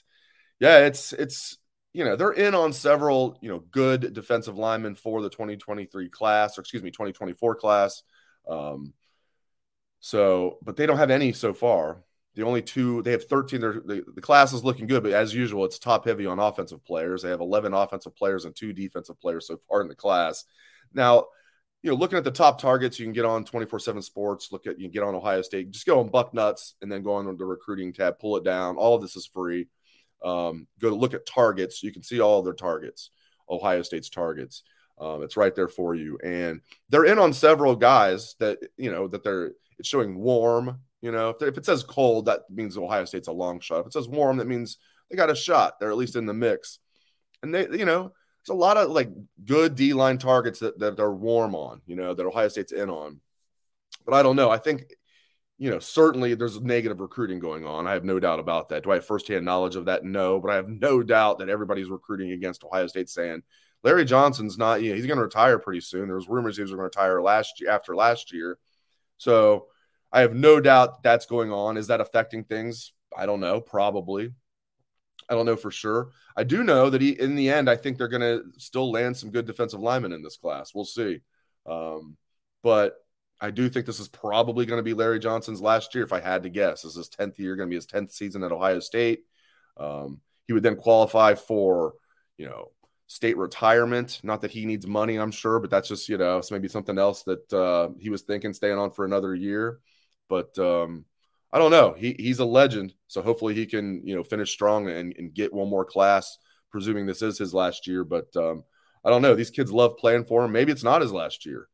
Yeah, 0.58 0.86
it's 0.86 1.12
it's 1.12 1.58
you 1.92 2.04
know 2.04 2.16
they're 2.16 2.32
in 2.32 2.54
on 2.54 2.72
several 2.72 3.38
you 3.42 3.50
know 3.50 3.60
good 3.70 4.12
defensive 4.12 4.56
linemen 4.56 4.94
for 4.94 5.20
the 5.22 5.30
2023 5.30 6.08
class, 6.08 6.56
or 6.56 6.62
excuse 6.62 6.82
me, 6.82 6.90
2024 6.90 7.56
class. 7.56 8.02
Um, 8.48 8.94
so, 10.00 10.58
but 10.62 10.76
they 10.76 10.86
don't 10.86 10.96
have 10.96 11.10
any 11.10 11.32
so 11.32 11.52
far. 11.52 12.04
The 12.34 12.44
only 12.44 12.62
two 12.62 13.02
they 13.02 13.10
have 13.10 13.24
13. 13.24 13.60
The, 13.60 14.04
the 14.14 14.20
class 14.20 14.52
is 14.52 14.64
looking 14.64 14.86
good, 14.86 15.02
but 15.02 15.12
as 15.12 15.34
usual, 15.34 15.64
it's 15.64 15.78
top 15.78 16.06
heavy 16.06 16.24
on 16.24 16.38
offensive 16.38 16.84
players. 16.84 17.22
They 17.22 17.30
have 17.30 17.40
11 17.40 17.74
offensive 17.74 18.14
players 18.14 18.44
and 18.44 18.54
two 18.54 18.72
defensive 18.72 19.20
players 19.20 19.46
so 19.46 19.58
far 19.68 19.80
in 19.82 19.88
the 19.88 19.94
class. 19.96 20.44
Now, 20.94 21.26
you 21.82 21.90
know, 21.90 21.96
looking 21.96 22.18
at 22.18 22.24
the 22.24 22.30
top 22.30 22.60
targets, 22.60 22.98
you 22.98 23.06
can 23.06 23.12
get 23.12 23.24
on 23.24 23.44
24 23.44 23.78
7 23.78 24.02
sports, 24.02 24.50
look 24.50 24.66
at, 24.66 24.78
you 24.78 24.86
can 24.86 24.92
get 24.92 25.04
on 25.04 25.14
Ohio 25.14 25.42
State, 25.42 25.70
just 25.70 25.86
go 25.86 26.00
on 26.00 26.10
Bucknuts 26.10 26.74
and 26.82 26.90
then 26.90 27.02
go 27.02 27.14
on 27.14 27.36
the 27.36 27.44
recruiting 27.44 27.92
tab, 27.92 28.18
pull 28.18 28.36
it 28.36 28.44
down. 28.44 28.76
All 28.76 28.96
of 28.96 29.02
this 29.02 29.16
is 29.16 29.26
free. 29.26 29.68
Um, 30.24 30.66
go 30.80 30.90
to 30.90 30.96
look 30.96 31.14
at 31.14 31.26
targets. 31.26 31.82
You 31.82 31.92
can 31.92 32.02
see 32.02 32.20
all 32.20 32.42
their 32.42 32.54
targets, 32.54 33.10
Ohio 33.48 33.82
State's 33.82 34.08
targets. 34.08 34.64
Um, 35.00 35.22
it's 35.22 35.36
right 35.36 35.54
there 35.54 35.68
for 35.68 35.94
you. 35.94 36.18
And 36.24 36.60
they're 36.88 37.04
in 37.04 37.20
on 37.20 37.32
several 37.32 37.76
guys 37.76 38.34
that, 38.40 38.58
you 38.76 38.90
know, 38.90 39.06
that 39.08 39.22
they're, 39.22 39.52
it's 39.78 39.88
showing 39.88 40.18
warm. 40.18 40.80
You 41.00 41.12
know, 41.12 41.28
if, 41.30 41.42
if 41.42 41.56
it 41.56 41.64
says 41.64 41.84
cold, 41.84 42.26
that 42.26 42.40
means 42.50 42.76
Ohio 42.76 43.04
State's 43.04 43.28
a 43.28 43.32
long 43.32 43.60
shot. 43.60 43.80
If 43.80 43.86
it 43.86 43.92
says 43.92 44.08
warm, 44.08 44.38
that 44.38 44.48
means 44.48 44.78
they 45.08 45.16
got 45.16 45.30
a 45.30 45.36
shot. 45.36 45.78
They're 45.78 45.92
at 45.92 45.96
least 45.96 46.16
in 46.16 46.26
the 46.26 46.34
mix. 46.34 46.80
And 47.44 47.54
they, 47.54 47.68
you 47.70 47.84
know, 47.84 48.12
a 48.48 48.54
lot 48.54 48.76
of 48.76 48.90
like 48.90 49.10
good 49.44 49.74
D 49.74 49.92
line 49.92 50.18
targets 50.18 50.60
that, 50.60 50.78
that 50.78 50.96
they're 50.96 51.12
warm 51.12 51.54
on, 51.54 51.82
you 51.86 51.96
know, 51.96 52.14
that 52.14 52.26
Ohio 52.26 52.48
State's 52.48 52.72
in 52.72 52.90
on. 52.90 53.20
But 54.04 54.14
I 54.14 54.22
don't 54.22 54.36
know. 54.36 54.50
I 54.50 54.58
think 54.58 54.84
you 55.58 55.70
know, 55.70 55.80
certainly 55.80 56.34
there's 56.34 56.60
negative 56.60 57.00
recruiting 57.00 57.40
going 57.40 57.66
on. 57.66 57.86
I 57.86 57.92
have 57.92 58.04
no 58.04 58.20
doubt 58.20 58.38
about 58.38 58.68
that. 58.68 58.84
Do 58.84 58.92
I 58.92 58.94
have 58.94 59.04
firsthand 59.04 59.44
knowledge 59.44 59.74
of 59.74 59.86
that? 59.86 60.04
No, 60.04 60.38
but 60.38 60.52
I 60.52 60.54
have 60.54 60.68
no 60.68 61.02
doubt 61.02 61.40
that 61.40 61.48
everybody's 61.48 61.90
recruiting 61.90 62.30
against 62.30 62.62
Ohio 62.62 62.86
State 62.86 63.10
saying 63.10 63.42
Larry 63.82 64.04
Johnson's 64.04 64.56
not, 64.56 64.82
you 64.82 64.90
know, 64.90 64.96
he's 64.96 65.06
going 65.06 65.18
to 65.18 65.24
retire 65.24 65.58
pretty 65.58 65.80
soon. 65.80 66.06
There's 66.06 66.28
rumors 66.28 66.56
he 66.56 66.62
was 66.62 66.70
going 66.70 66.78
to 66.78 66.84
retire 66.84 67.20
last 67.20 67.60
year 67.60 67.70
after 67.70 67.96
last 67.96 68.32
year. 68.32 68.56
So 69.18 69.66
I 70.12 70.20
have 70.20 70.32
no 70.32 70.60
doubt 70.60 71.02
that's 71.02 71.26
going 71.26 71.50
on. 71.50 71.76
Is 71.76 71.88
that 71.88 72.00
affecting 72.00 72.44
things? 72.44 72.92
I 73.16 73.26
don't 73.26 73.40
know. 73.40 73.60
Probably. 73.60 74.30
I 75.28 75.34
don't 75.34 75.46
know 75.46 75.56
for 75.56 75.70
sure. 75.70 76.10
I 76.36 76.44
do 76.44 76.64
know 76.64 76.90
that 76.90 77.02
he, 77.02 77.10
in 77.10 77.36
the 77.36 77.50
end, 77.50 77.68
I 77.68 77.76
think 77.76 77.98
they're 77.98 78.08
going 78.08 78.22
to 78.22 78.44
still 78.58 78.90
land 78.90 79.16
some 79.16 79.30
good 79.30 79.46
defensive 79.46 79.80
linemen 79.80 80.12
in 80.12 80.22
this 80.22 80.36
class. 80.36 80.74
We'll 80.74 80.84
see. 80.84 81.20
Um, 81.66 82.16
but 82.62 82.96
I 83.40 83.50
do 83.50 83.68
think 83.68 83.86
this 83.86 84.00
is 84.00 84.08
probably 84.08 84.66
going 84.66 84.78
to 84.78 84.84
be 84.84 84.94
Larry 84.94 85.18
Johnson's 85.18 85.60
last 85.60 85.94
year, 85.94 86.04
if 86.04 86.12
I 86.12 86.20
had 86.20 86.42
to 86.44 86.48
guess. 86.48 86.82
This 86.82 86.92
is 86.92 86.96
his 86.96 87.10
10th 87.10 87.38
year, 87.38 87.56
going 87.56 87.68
to 87.68 87.70
be 87.70 87.76
his 87.76 87.86
10th 87.86 88.10
season 88.10 88.42
at 88.42 88.52
Ohio 88.52 88.80
State. 88.80 89.20
Um, 89.76 90.20
he 90.46 90.54
would 90.54 90.62
then 90.62 90.76
qualify 90.76 91.34
for, 91.34 91.94
you 92.36 92.46
know, 92.46 92.70
state 93.06 93.36
retirement. 93.36 94.20
Not 94.22 94.40
that 94.42 94.50
he 94.50 94.66
needs 94.66 94.86
money, 94.86 95.18
I'm 95.18 95.30
sure, 95.30 95.60
but 95.60 95.70
that's 95.70 95.88
just, 95.88 96.08
you 96.08 96.18
know, 96.18 96.40
maybe 96.50 96.68
something 96.68 96.98
else 96.98 97.22
that 97.24 97.52
uh, 97.52 97.90
he 98.00 98.10
was 98.10 98.22
thinking 98.22 98.54
staying 98.54 98.78
on 98.78 98.90
for 98.90 99.04
another 99.04 99.34
year. 99.34 99.78
But 100.28 100.58
um, 100.58 101.04
I 101.52 101.58
don't 101.58 101.70
know. 101.70 101.94
He, 101.96 102.14
he's 102.18 102.40
a 102.40 102.44
legend. 102.44 102.94
So 103.06 103.22
hopefully 103.22 103.54
he 103.54 103.66
can, 103.66 104.06
you 104.06 104.14
know, 104.14 104.22
finish 104.22 104.50
strong 104.50 104.88
and, 104.88 105.14
and 105.16 105.32
get 105.32 105.52
one 105.52 105.68
more 105.68 105.84
class, 105.84 106.38
presuming 106.70 107.06
this 107.06 107.22
is 107.22 107.38
his 107.38 107.54
last 107.54 107.86
year. 107.86 108.04
But 108.04 108.34
um, 108.36 108.64
I 109.04 109.10
don't 109.10 109.22
know. 109.22 109.34
These 109.34 109.50
kids 109.50 109.72
love 109.72 109.96
playing 109.96 110.26
for 110.26 110.44
him. 110.44 110.52
Maybe 110.52 110.72
it's 110.72 110.84
not 110.84 111.00
his 111.00 111.12
last 111.12 111.46
year. 111.46 111.68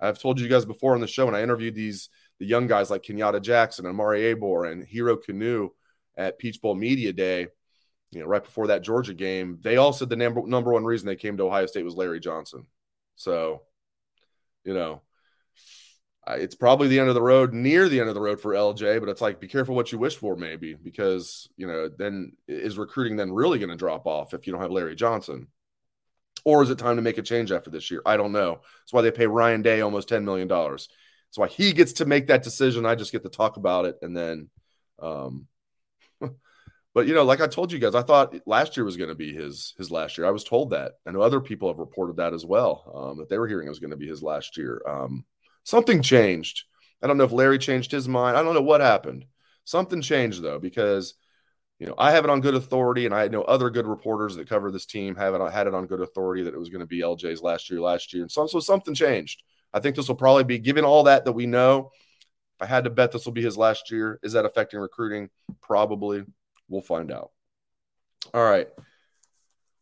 I've 0.00 0.18
told 0.18 0.40
you 0.40 0.48
guys 0.48 0.64
before 0.64 0.94
on 0.94 1.00
the 1.00 1.06
show 1.06 1.26
when 1.26 1.34
I 1.34 1.42
interviewed 1.42 1.74
these 1.74 2.08
the 2.40 2.46
young 2.46 2.66
guys 2.66 2.90
like 2.90 3.04
Kenyatta 3.04 3.40
Jackson 3.40 3.86
and 3.86 3.96
Mari 3.96 4.34
Abor 4.34 4.70
and 4.70 4.84
Hero 4.84 5.16
Kanu 5.16 5.68
at 6.16 6.38
Peach 6.38 6.60
Bowl 6.60 6.74
Media 6.74 7.12
Day, 7.12 7.46
you 8.10 8.20
know, 8.20 8.26
right 8.26 8.42
before 8.42 8.66
that 8.66 8.82
Georgia 8.82 9.14
game, 9.14 9.58
they 9.60 9.76
all 9.76 9.92
said 9.92 10.08
the 10.08 10.16
number 10.16 10.42
number 10.44 10.72
one 10.72 10.84
reason 10.84 11.06
they 11.06 11.14
came 11.14 11.36
to 11.36 11.44
Ohio 11.44 11.66
State 11.66 11.84
was 11.84 11.94
Larry 11.94 12.18
Johnson. 12.18 12.66
So, 13.14 13.62
you 14.64 14.74
know, 14.74 15.02
it's 16.28 16.54
probably 16.54 16.88
the 16.88 17.00
end 17.00 17.08
of 17.08 17.14
the 17.14 17.22
road, 17.22 17.52
near 17.52 17.88
the 17.88 17.98
end 17.98 18.08
of 18.08 18.14
the 18.14 18.20
road 18.20 18.40
for 18.40 18.52
LJ, 18.52 19.00
but 19.00 19.08
it's 19.08 19.20
like 19.20 19.40
be 19.40 19.48
careful 19.48 19.74
what 19.74 19.90
you 19.90 19.98
wish 19.98 20.16
for, 20.16 20.36
maybe, 20.36 20.74
because 20.74 21.48
you 21.56 21.66
know, 21.66 21.88
then 21.88 22.32
is 22.46 22.78
recruiting 22.78 23.16
then 23.16 23.32
really 23.32 23.58
going 23.58 23.70
to 23.70 23.76
drop 23.76 24.06
off 24.06 24.32
if 24.32 24.46
you 24.46 24.52
don't 24.52 24.62
have 24.62 24.70
Larry 24.70 24.94
Johnson? 24.94 25.48
Or 26.44 26.62
is 26.62 26.70
it 26.70 26.78
time 26.78 26.96
to 26.96 27.02
make 27.02 27.18
a 27.18 27.22
change 27.22 27.52
after 27.52 27.70
this 27.70 27.90
year? 27.90 28.02
I 28.04 28.16
don't 28.16 28.32
know. 28.32 28.60
That's 28.80 28.92
why 28.92 29.02
they 29.02 29.10
pay 29.10 29.26
Ryan 29.26 29.62
Day 29.62 29.80
almost 29.80 30.08
$10 30.08 30.24
million. 30.24 30.48
That's 30.48 30.88
why 31.36 31.48
he 31.48 31.72
gets 31.72 31.94
to 31.94 32.04
make 32.04 32.26
that 32.28 32.42
decision. 32.42 32.84
I 32.84 32.94
just 32.94 33.12
get 33.12 33.22
to 33.22 33.28
talk 33.28 33.56
about 33.56 33.84
it. 33.84 33.96
And 34.02 34.16
then, 34.16 34.50
um, 35.00 35.46
but 36.94 37.06
you 37.06 37.14
know, 37.14 37.22
like 37.22 37.40
I 37.40 37.46
told 37.46 37.70
you 37.70 37.78
guys, 37.78 37.94
I 37.94 38.02
thought 38.02 38.34
last 38.46 38.76
year 38.76 38.84
was 38.84 38.96
going 38.96 39.08
to 39.08 39.14
be 39.14 39.32
his 39.32 39.74
his 39.78 39.90
last 39.90 40.18
year. 40.18 40.26
I 40.26 40.32
was 40.32 40.44
told 40.44 40.70
that. 40.70 40.92
I 41.06 41.12
know 41.12 41.20
other 41.20 41.40
people 41.40 41.68
have 41.68 41.78
reported 41.78 42.16
that 42.16 42.34
as 42.34 42.44
well, 42.44 42.92
um, 42.94 43.18
that 43.18 43.28
they 43.28 43.38
were 43.38 43.48
hearing 43.48 43.66
it 43.66 43.70
was 43.70 43.78
going 43.78 43.92
to 43.92 43.96
be 43.96 44.08
his 44.08 44.22
last 44.22 44.56
year. 44.56 44.82
Um, 44.86 45.24
something 45.64 46.02
changed. 46.02 46.64
I 47.02 47.06
don't 47.06 47.18
know 47.18 47.24
if 47.24 47.32
Larry 47.32 47.58
changed 47.58 47.90
his 47.90 48.08
mind. 48.08 48.36
I 48.36 48.42
don't 48.42 48.54
know 48.54 48.62
what 48.62 48.80
happened. 48.80 49.26
Something 49.64 50.00
changed 50.00 50.42
though, 50.42 50.58
because 50.58 51.14
you 51.78 51.88
know, 51.88 51.94
I 51.98 52.12
have 52.12 52.22
it 52.24 52.30
on 52.30 52.40
good 52.40 52.54
authority, 52.54 53.06
and 53.06 53.14
I 53.14 53.26
know 53.26 53.42
other 53.42 53.68
good 53.68 53.88
reporters 53.88 54.36
that 54.36 54.48
cover 54.48 54.70
this 54.70 54.86
team 54.86 55.16
have 55.16 55.34
it 55.34 55.52
had 55.52 55.66
it 55.66 55.74
on 55.74 55.86
good 55.86 56.00
authority 56.00 56.44
that 56.44 56.54
it 56.54 56.58
was 56.58 56.68
going 56.68 56.80
to 56.80 56.86
be 56.86 57.00
LJ's 57.00 57.42
last 57.42 57.70
year, 57.70 57.80
last 57.80 58.12
year, 58.12 58.22
and 58.22 58.30
so, 58.30 58.46
so 58.46 58.60
something 58.60 58.94
changed. 58.94 59.42
I 59.72 59.80
think 59.80 59.96
this 59.96 60.06
will 60.06 60.14
probably 60.14 60.44
be 60.44 60.58
given 60.58 60.84
all 60.84 61.04
that 61.04 61.24
that 61.24 61.32
we 61.32 61.46
know. 61.46 61.90
If 62.56 62.62
I 62.62 62.66
had 62.66 62.84
to 62.84 62.90
bet 62.90 63.10
this 63.10 63.24
will 63.24 63.32
be 63.32 63.42
his 63.42 63.56
last 63.56 63.90
year, 63.90 64.20
is 64.22 64.34
that 64.34 64.44
affecting 64.44 64.78
recruiting? 64.78 65.30
Probably. 65.60 66.24
We'll 66.68 66.82
find 66.82 67.10
out. 67.10 67.32
All 68.32 68.44
right. 68.44 68.68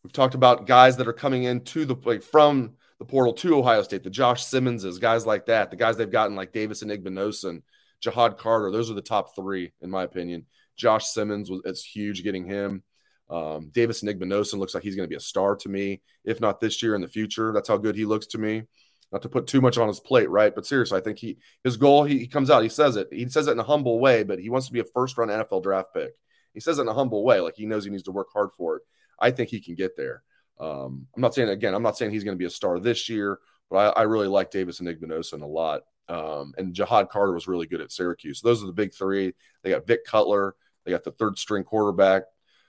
We've 0.02 0.12
talked 0.12 0.34
about 0.34 0.66
guys 0.66 0.96
that 0.96 1.08
are 1.08 1.12
coming 1.12 1.42
into 1.42 1.84
the 1.84 1.96
like 2.04 2.22
from 2.22 2.76
the 3.00 3.07
portal 3.07 3.33
to 3.33 3.59
Ohio 3.59 3.83
State, 3.83 4.04
the 4.04 4.11
Josh 4.11 4.45
Simmonses, 4.45 5.00
guys 5.00 5.26
like 5.26 5.47
that, 5.47 5.71
the 5.71 5.76
guys 5.76 5.97
they've 5.97 6.11
gotten 6.11 6.37
like 6.37 6.52
Davison 6.52 6.90
Igbinosun, 6.90 7.62
Ja'Had 8.04 8.37
Carter. 8.37 8.71
Those 8.71 8.90
are 8.90 8.95
the 8.95 9.00
top 9.00 9.35
three, 9.35 9.73
in 9.80 9.90
my 9.90 10.04
opinion. 10.04 10.45
Josh 10.76 11.07
Simmons 11.07 11.50
was 11.50 11.62
it's 11.64 11.83
huge 11.83 12.23
getting 12.23 12.45
him. 12.45 12.83
Um, 13.30 13.71
Davison 13.73 14.09
Igbinosun 14.09 14.59
looks 14.59 14.75
like 14.75 14.83
he's 14.83 14.97
going 14.97 15.07
to 15.07 15.11
be 15.11 15.16
a 15.16 15.21
star 15.21 15.57
to 15.57 15.69
me, 15.69 16.02
if 16.25 16.40
not 16.42 16.61
this 16.61 16.83
year 16.83 16.95
in 16.95 17.00
the 17.00 17.09
future. 17.09 17.52
That's 17.54 17.69
how 17.69 17.78
good 17.78 17.97
he 17.97 18.04
looks 18.04 18.26
to 18.28 18.38
me. 18.38 18.64
Not 19.11 19.23
to 19.23 19.30
put 19.30 19.47
too 19.47 19.62
much 19.62 19.78
on 19.78 19.88
his 19.88 19.99
plate, 19.99 20.28
right? 20.28 20.54
But 20.54 20.66
seriously, 20.66 20.99
I 20.99 21.00
think 21.00 21.19
he 21.19 21.38
his 21.64 21.78
goal. 21.78 22.04
He, 22.04 22.19
he 22.19 22.26
comes 22.26 22.50
out, 22.50 22.62
he 22.62 22.69
says 22.69 22.97
it. 22.97 23.09
He 23.11 23.26
says 23.30 23.49
it 23.49 23.52
in 23.52 23.61
a 23.61 23.64
humble 23.64 23.99
way, 23.99 24.25
but 24.25 24.38
he 24.38 24.50
wants 24.50 24.66
to 24.66 24.75
be 24.75 24.80
a 24.80 24.85
first 24.85 25.16
round 25.16 25.30
NFL 25.30 25.62
draft 25.62 25.95
pick. 25.95 26.12
He 26.52 26.61
says 26.61 26.78
it 26.78 26.83
in 26.83 26.88
a 26.88 26.95
humble 26.95 27.25
way, 27.25 27.40
like 27.40 27.57
he 27.57 27.64
knows 27.64 27.85
he 27.85 27.90
needs 27.90 28.02
to 28.04 28.12
work 28.12 28.28
hard 28.33 28.50
for 28.57 28.76
it. 28.76 28.83
I 29.19 29.30
think 29.30 29.49
he 29.49 29.61
can 29.61 29.75
get 29.75 29.97
there. 29.97 30.23
Um, 30.60 31.06
I'm 31.16 31.22
not 31.22 31.34
saying 31.34 31.48
again, 31.48 31.74
I'm 31.74 31.82
not 31.82 31.96
saying 31.96 32.12
he's 32.12 32.24
going 32.24 32.36
to 32.36 32.38
be 32.38 32.44
a 32.44 32.50
star 32.50 32.78
this 32.78 33.08
year, 33.08 33.38
but 33.70 33.96
I, 33.96 34.00
I 34.00 34.02
really 34.02 34.28
like 34.28 34.50
Davison 34.50 34.86
Igbinosun 34.86 35.42
a 35.42 35.46
lot. 35.46 35.82
Um, 36.08 36.52
and 36.58 36.74
Ja'Had 36.74 37.08
Carter 37.08 37.32
was 37.32 37.48
really 37.48 37.66
good 37.66 37.80
at 37.80 37.92
Syracuse. 37.92 38.40
Those 38.40 38.62
are 38.62 38.66
the 38.66 38.72
big 38.72 38.92
three. 38.92 39.32
They 39.62 39.70
got 39.70 39.86
Vic 39.86 40.04
Cutler, 40.04 40.54
they 40.84 40.90
got 40.90 41.04
the 41.04 41.12
third 41.12 41.38
string 41.38 41.64
quarterback, 41.64 42.24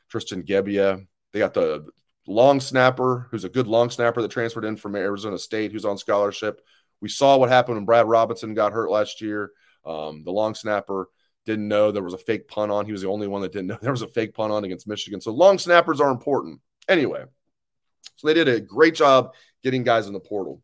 Tristan 0.10 0.44
Gebbia. 0.44 1.06
They 1.34 1.40
got 1.40 1.54
the 1.54 1.88
long 2.28 2.60
snapper, 2.60 3.28
who's 3.32 3.46
a 3.46 3.50
good 3.50 3.68
long 3.68 3.90
snapper 3.90 4.22
that 4.22 4.32
transferred 4.32 4.66
in 4.66 4.76
from 4.76 4.96
Arizona 4.96 5.38
State, 5.38 5.72
who's 5.72 5.86
on 5.86 5.98
scholarship. 5.98 6.62
We 7.02 7.10
saw 7.10 7.38
what 7.38 7.50
happened 7.50 7.78
when 7.78 7.86
Brad 7.86 8.08
Robinson 8.08 8.54
got 8.54 8.74
hurt 8.74 8.92
last 8.92 9.22
year. 9.22 9.52
Um, 9.86 10.24
the 10.24 10.32
long 10.32 10.54
snapper 10.54 11.10
didn't 11.46 11.68
know 11.68 11.92
there 11.92 12.04
was 12.04 12.14
a 12.14 12.20
fake 12.20 12.48
punt 12.48 12.72
on. 12.72 12.86
He 12.86 12.92
was 12.92 13.02
the 13.02 13.10
only 13.10 13.28
one 13.28 13.42
that 13.42 13.52
didn't 13.52 13.68
know 13.68 13.78
there 13.82 13.92
was 13.92 14.04
a 14.04 14.08
fake 14.08 14.34
punt 14.34 14.54
on 14.54 14.64
against 14.64 14.88
Michigan. 14.88 15.22
So 15.22 15.32
long 15.32 15.58
snappers 15.58 16.00
are 16.00 16.12
important. 16.12 16.62
Anyway, 16.88 17.24
so 18.16 18.28
they 18.28 18.34
did 18.34 18.48
a 18.48 18.60
great 18.60 18.96
job 18.96 19.34
getting 19.64 19.84
guys 19.84 20.08
in 20.08 20.14
the 20.14 20.20
portal. 20.20 20.62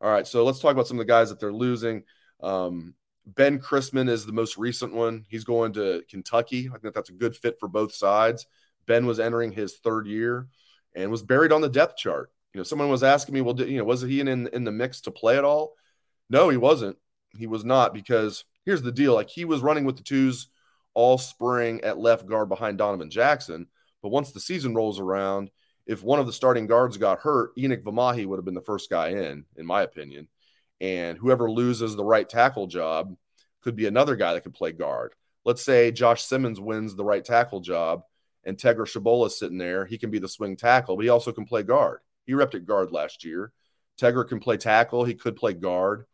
All 0.00 0.10
right, 0.10 0.26
so 0.26 0.44
let's 0.44 0.60
talk 0.60 0.72
about 0.72 0.86
some 0.86 0.98
of 0.98 1.06
the 1.06 1.12
guys 1.12 1.30
that 1.30 1.40
they're 1.40 1.52
losing. 1.52 2.04
Um, 2.42 2.94
Ben 3.26 3.58
Christman 3.58 4.08
is 4.08 4.24
the 4.24 4.32
most 4.32 4.56
recent 4.56 4.94
one. 4.94 5.24
He's 5.28 5.44
going 5.44 5.72
to 5.74 6.02
Kentucky. 6.08 6.70
I 6.72 6.78
think 6.78 6.94
that's 6.94 7.10
a 7.10 7.14
good 7.14 7.36
fit 7.36 7.58
for 7.58 7.68
both 7.68 7.94
sides. 7.94 8.46
Ben 8.86 9.06
was 9.06 9.18
entering 9.18 9.52
his 9.52 9.78
third 9.78 10.06
year 10.06 10.46
and 10.94 11.10
was 11.10 11.22
buried 11.22 11.52
on 11.52 11.60
the 11.60 11.68
depth 11.68 11.96
chart. 11.96 12.30
You 12.54 12.60
know, 12.60 12.64
someone 12.64 12.88
was 12.88 13.02
asking 13.02 13.34
me, 13.34 13.40
well, 13.40 13.58
you 13.60 13.78
know, 13.78 13.84
was 13.84 14.02
he 14.02 14.20
in, 14.20 14.28
in, 14.28 14.48
in 14.48 14.64
the 14.64 14.72
mix 14.72 15.00
to 15.02 15.10
play 15.10 15.36
at 15.36 15.44
all? 15.44 15.74
No, 16.30 16.48
he 16.48 16.56
wasn't. 16.56 16.96
He 17.36 17.46
was 17.46 17.64
not 17.64 17.92
because 17.92 18.44
here's 18.64 18.82
the 18.82 18.92
deal. 18.92 19.14
Like 19.14 19.28
he 19.28 19.44
was 19.44 19.60
running 19.60 19.84
with 19.84 19.96
the 19.96 20.02
twos 20.02 20.48
all 20.94 21.18
spring 21.18 21.82
at 21.82 21.98
left 21.98 22.26
guard 22.26 22.48
behind 22.48 22.78
Donovan 22.78 23.10
Jackson. 23.10 23.66
But 24.02 24.08
once 24.08 24.32
the 24.32 24.40
season 24.40 24.74
rolls 24.74 24.98
around, 24.98 25.50
if 25.86 26.02
one 26.02 26.18
of 26.18 26.26
the 26.26 26.32
starting 26.32 26.66
guards 26.66 26.96
got 26.96 27.20
hurt, 27.20 27.56
Enokk 27.56 27.82
Vimahi 27.82 28.26
would 28.26 28.38
have 28.38 28.44
been 28.44 28.54
the 28.54 28.60
first 28.60 28.90
guy 28.90 29.08
in, 29.10 29.44
in 29.56 29.66
my 29.66 29.82
opinion. 29.82 30.28
And 30.80 31.16
whoever 31.16 31.50
loses 31.50 31.96
the 31.96 32.04
right 32.04 32.28
tackle 32.28 32.66
job 32.66 33.16
could 33.62 33.76
be 33.76 33.86
another 33.86 34.16
guy 34.16 34.34
that 34.34 34.42
could 34.42 34.54
play 34.54 34.72
guard. 34.72 35.14
Let's 35.44 35.64
say 35.64 35.92
Josh 35.92 36.22
Simmons 36.22 36.60
wins 36.60 36.94
the 36.94 37.04
right 37.04 37.24
tackle 37.24 37.60
job 37.60 38.02
and 38.44 38.56
Tegra 38.56 39.26
is 39.26 39.38
sitting 39.38 39.58
there. 39.58 39.84
He 39.84 39.98
can 39.98 40.10
be 40.10 40.20
the 40.20 40.28
swing 40.28 40.56
tackle, 40.56 40.96
but 40.96 41.02
he 41.02 41.08
also 41.08 41.32
can 41.32 41.44
play 41.44 41.62
guard. 41.64 42.00
He 42.24 42.32
repped 42.32 42.54
at 42.54 42.64
guard 42.64 42.92
last 42.92 43.24
year. 43.24 43.52
Tegra 44.00 44.26
can 44.26 44.40
play 44.40 44.56
tackle. 44.56 45.04
He 45.04 45.14
could 45.14 45.36
play 45.36 45.52
guard. 45.52 46.06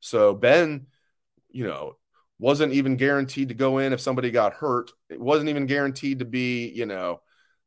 So 0.00 0.34
Ben, 0.34 0.86
you 1.50 1.66
know, 1.66 1.96
wasn't 2.38 2.74
even 2.74 2.96
guaranteed 2.96 3.48
to 3.48 3.54
go 3.54 3.78
in 3.78 3.92
if 3.92 4.00
somebody 4.00 4.30
got 4.30 4.52
hurt. 4.52 4.90
It 5.08 5.20
wasn't 5.20 5.48
even 5.48 5.66
guaranteed 5.66 6.18
to 6.20 6.24
be, 6.24 6.68
you 6.68 6.86
know, 6.86 7.20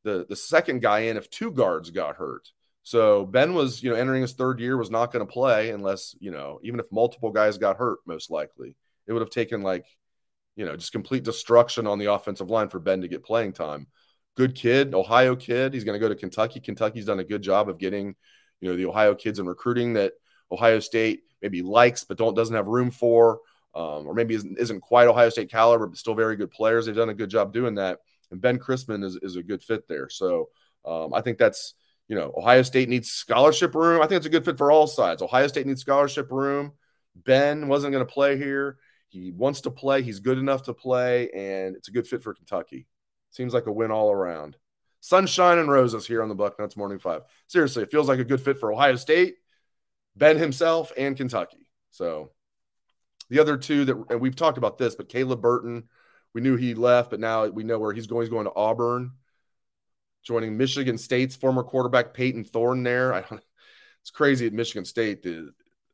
the 0.04 0.26
the 0.28 0.36
second 0.36 0.82
guy 0.82 1.02
in 1.02 1.18
if 1.18 1.30
two 1.30 1.52
guards 1.52 1.90
got 1.90 2.16
hurt. 2.16 2.52
So 2.84 3.26
Ben 3.26 3.54
was, 3.54 3.84
you 3.84 3.92
know, 3.92 3.96
entering 3.96 4.24
his 4.24 4.34
third 4.34 4.60
year 4.60 4.76
was 4.76 4.90
not 4.90 5.12
going 5.12 5.26
to 5.26 5.32
play 5.32 5.70
unless, 5.70 6.16
you 6.20 6.32
know, 6.32 6.60
even 6.64 6.80
if 6.80 6.92
multiple 6.92 7.32
guys 7.32 7.58
got 7.58 7.78
hurt, 7.78 8.00
most 8.08 8.32
likely. 8.32 8.76
It 9.06 9.14
would 9.14 9.22
have 9.22 9.30
taken 9.30 9.62
like, 9.62 9.86
you 10.56 10.66
know, 10.66 10.76
just 10.76 10.92
complete 10.92 11.24
destruction 11.24 11.86
on 11.86 12.00
the 12.00 12.12
offensive 12.12 12.50
line 12.50 12.70
for 12.70 12.80
Ben 12.80 13.02
to 13.02 13.08
get 13.08 13.24
playing 13.24 13.54
time. 13.54 13.88
Good 14.36 14.56
kid, 14.56 14.96
Ohio 14.96 15.36
kid. 15.36 15.74
He's 15.74 15.84
going 15.84 16.00
to 16.00 16.04
go 16.04 16.10
to 16.10 16.20
Kentucky. 16.20 16.60
Kentucky's 16.60 17.06
done 17.06 17.20
a 17.20 17.24
good 17.24 17.44
job 17.44 17.70
of 17.70 17.78
getting, 17.78 18.16
you 18.62 18.70
know, 18.70 18.76
the 18.76 18.88
Ohio 18.88 19.14
kids 19.14 19.38
in 19.38 19.46
recruiting 19.46 19.94
that 19.94 20.14
Ohio 20.52 20.80
State 20.80 21.22
maybe 21.42 21.62
likes 21.62 22.04
but 22.04 22.18
don't 22.18 22.36
doesn't 22.36 22.56
have 22.56 22.68
room 22.68 22.90
for, 22.90 23.42
um, 23.76 24.08
or 24.08 24.14
maybe 24.14 24.34
isn't, 24.34 24.58
isn't 24.58 24.82
quite 24.82 25.08
Ohio 25.08 25.30
State 25.30 25.52
caliber, 25.52 25.88
but 25.88 25.98
still 25.98 26.16
very 26.16 26.36
good 26.36 26.52
players. 26.52 26.86
They've 26.86 26.96
done 26.96 27.10
a 27.10 27.14
good 27.14 27.30
job 27.30 27.54
doing 27.54 27.76
that. 27.76 28.00
And 28.32 28.42
Ben 28.42 28.60
Christman 28.60 29.04
is, 29.04 29.18
is 29.22 29.36
a 29.36 29.44
good 29.44 29.62
fit 29.62 29.88
there. 29.88 30.10
So 30.10 30.50
um, 30.86 31.14
I 31.14 31.22
think 31.22 31.38
that's 31.38 31.76
you 32.08 32.16
know, 32.18 32.34
Ohio 32.36 32.62
State 32.62 32.90
needs 32.90 33.10
scholarship 33.10 33.74
room. 33.74 34.02
I 34.02 34.06
think 34.08 34.18
it's 34.18 34.26
a 34.26 34.30
good 34.30 34.44
fit 34.44 34.58
for 34.58 34.70
all 34.70 34.86
sides. 34.86 35.22
Ohio 35.22 35.48
State 35.48 35.66
needs 35.66 35.80
scholarship 35.80 36.30
room. 36.30 36.74
Ben 37.16 37.70
wasn't 37.70 37.94
going 37.94 38.06
to 38.06 38.14
play 38.14 38.38
here. 38.38 38.80
He 39.08 39.32
wants 39.32 39.62
to 39.62 39.72
play. 39.72 40.02
He's 40.02 40.20
good 40.20 40.38
enough 40.38 40.64
to 40.64 40.74
play, 40.74 41.30
and 41.30 41.74
it's 41.76 41.88
a 41.88 41.92
good 41.92 42.06
fit 42.06 42.22
for 42.22 42.34
Kentucky. 42.34 42.86
Seems 43.30 43.54
like 43.54 43.68
a 43.68 43.72
win 43.72 43.92
all 43.92 44.12
around. 44.12 44.58
Sunshine 45.00 45.58
and 45.58 45.72
roses 45.72 46.06
here 46.06 46.22
on 46.22 46.28
the 46.28 46.36
Bucknuts 46.36 46.76
Morning 46.76 47.00
Five. 47.00 47.22
Seriously, 47.48 47.84
it 47.84 47.92
feels 47.92 48.10
like 48.10 48.20
a 48.20 48.26
good 48.26 48.42
fit 48.42 48.60
for 48.60 48.74
Ohio 48.74 48.98
State, 48.98 49.36
Ben 50.18 50.38
himself, 50.38 50.92
and 50.98 51.16
Kentucky. 51.16 51.66
So 51.92 52.32
The 53.30 53.40
other 53.40 53.56
two 53.56 53.86
that 53.86 53.96
and 54.10 54.20
we've 54.20 54.36
talked 54.36 54.58
about 54.58 54.78
this, 54.78 54.96
but 54.96 55.08
Caleb 55.08 55.42
Burton, 55.42 55.88
we 56.34 56.42
knew 56.42 56.56
he 56.56 56.74
left, 56.74 57.10
but 57.10 57.20
now 57.20 57.48
we 57.48 57.64
know 57.64 57.80
where 57.80 57.94
he's 57.94 58.08
going. 58.08 58.24
He's 58.24 58.30
going 58.30 58.46
to 58.46 58.56
Auburn, 58.56 59.12
joining 60.24 60.58
Michigan 60.58 60.98
State's 60.98 61.36
former 61.36 61.64
quarterback 61.64 62.14
Payton 62.14 62.46
Thorne. 62.46 62.84
There. 62.84 63.26
It's 64.02 64.10
crazy 64.10 64.48
at 64.48 64.54
Michigan 64.54 64.84
State 64.84 65.22
the 65.22 65.52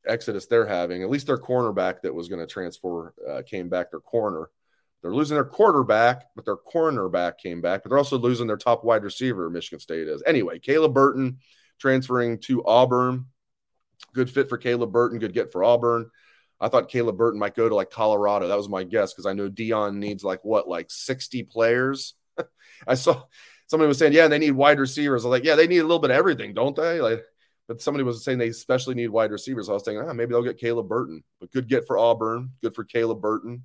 exodus 0.07 0.45
they're 0.45 0.65
having. 0.65 1.03
At 1.03 1.09
least 1.09 1.27
their 1.27 1.37
cornerback 1.37 2.01
that 2.01 2.13
was 2.13 2.29
going 2.29 2.39
to 2.39 2.47
transfer 2.47 3.13
uh, 3.29 3.41
came 3.45 3.67
back. 3.67 3.91
Their 3.91 3.99
corner, 3.99 4.49
they're 5.01 5.13
losing 5.13 5.35
their 5.35 5.43
quarterback, 5.43 6.27
but 6.33 6.45
their 6.45 6.55
cornerback 6.55 7.37
came 7.37 7.59
back. 7.59 7.83
But 7.83 7.89
they're 7.89 7.97
also 7.97 8.17
losing 8.17 8.47
their 8.47 8.57
top 8.57 8.85
wide 8.85 9.03
receiver. 9.03 9.49
Michigan 9.49 9.79
State 9.79 10.07
is 10.07 10.23
anyway. 10.25 10.59
Caleb 10.59 10.93
Burton 10.93 11.39
transferring 11.79 12.39
to 12.43 12.63
Auburn. 12.65 13.25
Good 14.13 14.29
fit 14.29 14.47
for 14.47 14.57
Caleb 14.57 14.93
Burton. 14.93 15.19
Good 15.19 15.33
get 15.33 15.51
for 15.51 15.63
Auburn. 15.63 16.09
I 16.59 16.69
thought 16.69 16.89
Caleb 16.89 17.17
Burton 17.17 17.39
might 17.39 17.55
go 17.55 17.69
to 17.69 17.75
like 17.75 17.91
Colorado. 17.91 18.47
That 18.47 18.57
was 18.57 18.69
my 18.69 18.83
guess 18.83 19.13
because 19.13 19.25
I 19.25 19.33
know 19.33 19.49
Deion 19.49 19.97
needs 19.97 20.23
like 20.23 20.43
what, 20.43 20.67
like 20.67 20.87
60 20.89 21.43
players. 21.43 22.15
I 22.87 22.95
saw 22.95 23.23
somebody 23.67 23.87
was 23.87 23.97
saying, 23.97 24.13
yeah, 24.13 24.27
they 24.27 24.39
need 24.39 24.51
wide 24.51 24.79
receivers. 24.79 25.23
I 25.23 25.27
was 25.27 25.39
like, 25.39 25.43
yeah, 25.43 25.55
they 25.55 25.67
need 25.67 25.79
a 25.79 25.83
little 25.83 25.99
bit 25.99 26.11
of 26.11 26.17
everything, 26.17 26.53
don't 26.53 26.75
they? 26.75 26.99
Like, 26.99 27.23
but 27.67 27.81
somebody 27.81 28.03
was 28.03 28.23
saying 28.23 28.37
they 28.37 28.47
especially 28.47 28.95
need 28.95 29.09
wide 29.09 29.31
receivers. 29.31 29.69
I 29.69 29.73
was 29.73 29.83
thinking, 29.83 30.07
ah, 30.07 30.13
maybe 30.13 30.31
they'll 30.31 30.43
get 30.43 30.57
Caleb 30.57 30.87
Burton, 30.87 31.23
but 31.39 31.51
good 31.51 31.67
get 31.67 31.85
for 31.85 31.97
Auburn. 31.97 32.51
Good 32.61 32.73
for 32.73 32.85
Caleb 32.85 33.21
Burton. 33.21 33.63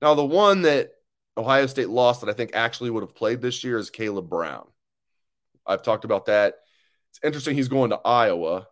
Now, 0.00 0.14
the 0.14 0.24
one 0.24 0.62
that 0.62 0.90
Ohio 1.36 1.66
State 1.66 1.88
lost 1.88 2.20
that 2.20 2.30
I 2.30 2.34
think 2.34 2.52
actually 2.54 2.90
would 2.90 3.02
have 3.02 3.16
played 3.16 3.40
this 3.40 3.64
year 3.64 3.78
is 3.78 3.90
Kaleb 3.90 4.28
Brown. 4.28 4.66
I've 5.66 5.82
talked 5.82 6.04
about 6.04 6.26
that. 6.26 6.54
It's 7.10 7.20
interesting 7.22 7.56
he's 7.56 7.68
going 7.68 7.90
to 7.90 8.00
Iowa. 8.04 8.68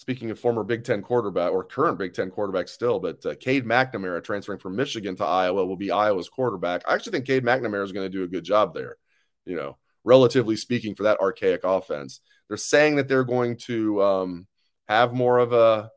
Speaking 0.00 0.30
of 0.30 0.38
former 0.38 0.64
Big 0.64 0.82
Ten 0.82 1.02
quarterback 1.02 1.52
or 1.52 1.62
current 1.62 1.98
Big 1.98 2.14
Ten 2.14 2.30
quarterback 2.30 2.68
still, 2.68 2.98
but 3.00 3.26
uh, 3.26 3.34
Cade 3.38 3.66
McNamara 3.66 4.24
transferring 4.24 4.58
from 4.58 4.74
Michigan 4.74 5.14
to 5.16 5.26
Iowa 5.26 5.66
will 5.66 5.76
be 5.76 5.90
Iowa's 5.90 6.30
quarterback. 6.30 6.80
I 6.88 6.94
actually 6.94 7.12
think 7.12 7.26
Cade 7.26 7.44
McNamara 7.44 7.84
is 7.84 7.92
going 7.92 8.06
to 8.06 8.18
do 8.18 8.24
a 8.24 8.26
good 8.26 8.42
job 8.42 8.72
there, 8.72 8.96
you 9.44 9.56
know, 9.56 9.76
relatively 10.02 10.56
speaking, 10.56 10.94
for 10.94 11.02
that 11.02 11.20
archaic 11.20 11.64
offense. 11.64 12.22
They're 12.48 12.56
saying 12.56 12.96
that 12.96 13.08
they're 13.08 13.24
going 13.24 13.58
to 13.66 14.02
um, 14.02 14.46
have 14.88 15.12
more 15.12 15.36
of 15.36 15.52
a, 15.52 15.90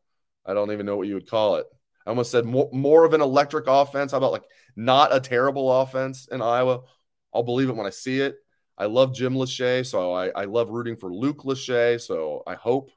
I 0.46 0.54
don't 0.54 0.74
even 0.74 0.86
know 0.86 0.98
what 0.98 1.08
you 1.08 1.14
would 1.14 1.30
call 1.30 1.56
it. 1.56 1.66
I 2.06 2.10
almost 2.10 2.30
said 2.30 2.44
more, 2.44 2.70
more 2.74 3.06
of 3.06 3.14
an 3.14 3.22
electric 3.22 3.68
offense. 3.68 4.12
How 4.12 4.18
about 4.18 4.34
like 4.34 4.44
not 4.76 5.16
a 5.16 5.22
terrible 5.22 5.72
offense 5.72 6.28
in 6.30 6.42
Iowa? 6.42 6.82
I'll 7.34 7.44
believe 7.44 7.70
it 7.70 7.76
when 7.78 7.88
I 7.88 7.92
see 7.92 8.20
it. 8.20 8.36
I 8.78 8.88
love 8.88 9.16
Jim 9.16 9.36
Lachey, 9.36 9.86
so 9.86 10.12
I, 10.12 10.28
I 10.28 10.44
love 10.44 10.72
rooting 10.72 10.98
for 10.98 11.14
Luke 11.14 11.44
Lachey. 11.44 12.02
So 12.02 12.44
I 12.46 12.56
hope 12.56 12.90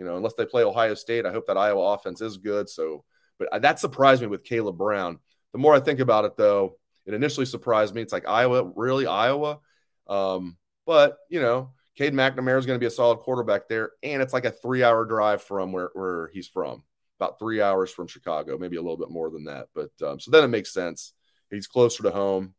you 0.00 0.06
know, 0.06 0.16
unless 0.16 0.32
they 0.32 0.46
play 0.46 0.64
Ohio 0.64 0.94
State, 0.94 1.26
I 1.26 1.30
hope 1.30 1.46
that 1.46 1.58
Iowa 1.58 1.92
offense 1.92 2.22
is 2.22 2.38
good. 2.38 2.70
So, 2.70 3.04
but 3.38 3.60
that 3.60 3.78
surprised 3.78 4.22
me 4.22 4.28
with 4.28 4.44
Kaleb 4.44 4.78
Brown. 4.78 5.18
The 5.52 5.58
more 5.58 5.74
I 5.74 5.80
think 5.80 6.00
about 6.00 6.24
it, 6.24 6.38
though, 6.38 6.78
it 7.04 7.12
initially 7.12 7.44
surprised 7.44 7.94
me. 7.94 8.00
It's 8.00 8.12
like 8.12 8.26
Iowa, 8.26 8.72
really 8.74 9.06
Iowa. 9.06 9.58
Um, 10.06 10.56
but 10.86 11.18
you 11.28 11.42
know, 11.42 11.72
Cade 11.98 12.14
McNamara 12.14 12.58
is 12.58 12.64
going 12.64 12.78
to 12.78 12.82
be 12.82 12.86
a 12.86 12.90
solid 12.90 13.18
quarterback 13.18 13.68
there, 13.68 13.90
and 14.02 14.22
it's 14.22 14.32
like 14.32 14.46
a 14.46 14.50
three-hour 14.50 15.04
drive 15.04 15.42
from 15.42 15.70
where 15.70 15.90
where 15.92 16.30
he's 16.32 16.48
from, 16.48 16.82
about 17.18 17.38
three 17.38 17.60
hours 17.60 17.90
from 17.90 18.06
Chicago, 18.06 18.56
maybe 18.56 18.78
a 18.78 18.82
little 18.82 18.96
bit 18.96 19.10
more 19.10 19.28
than 19.28 19.44
that. 19.44 19.68
But 19.74 19.90
um, 20.02 20.18
so 20.18 20.30
then 20.30 20.44
it 20.44 20.48
makes 20.48 20.72
sense. 20.72 21.12
He's 21.50 21.66
closer 21.66 22.04
to 22.04 22.10
home, 22.10 22.54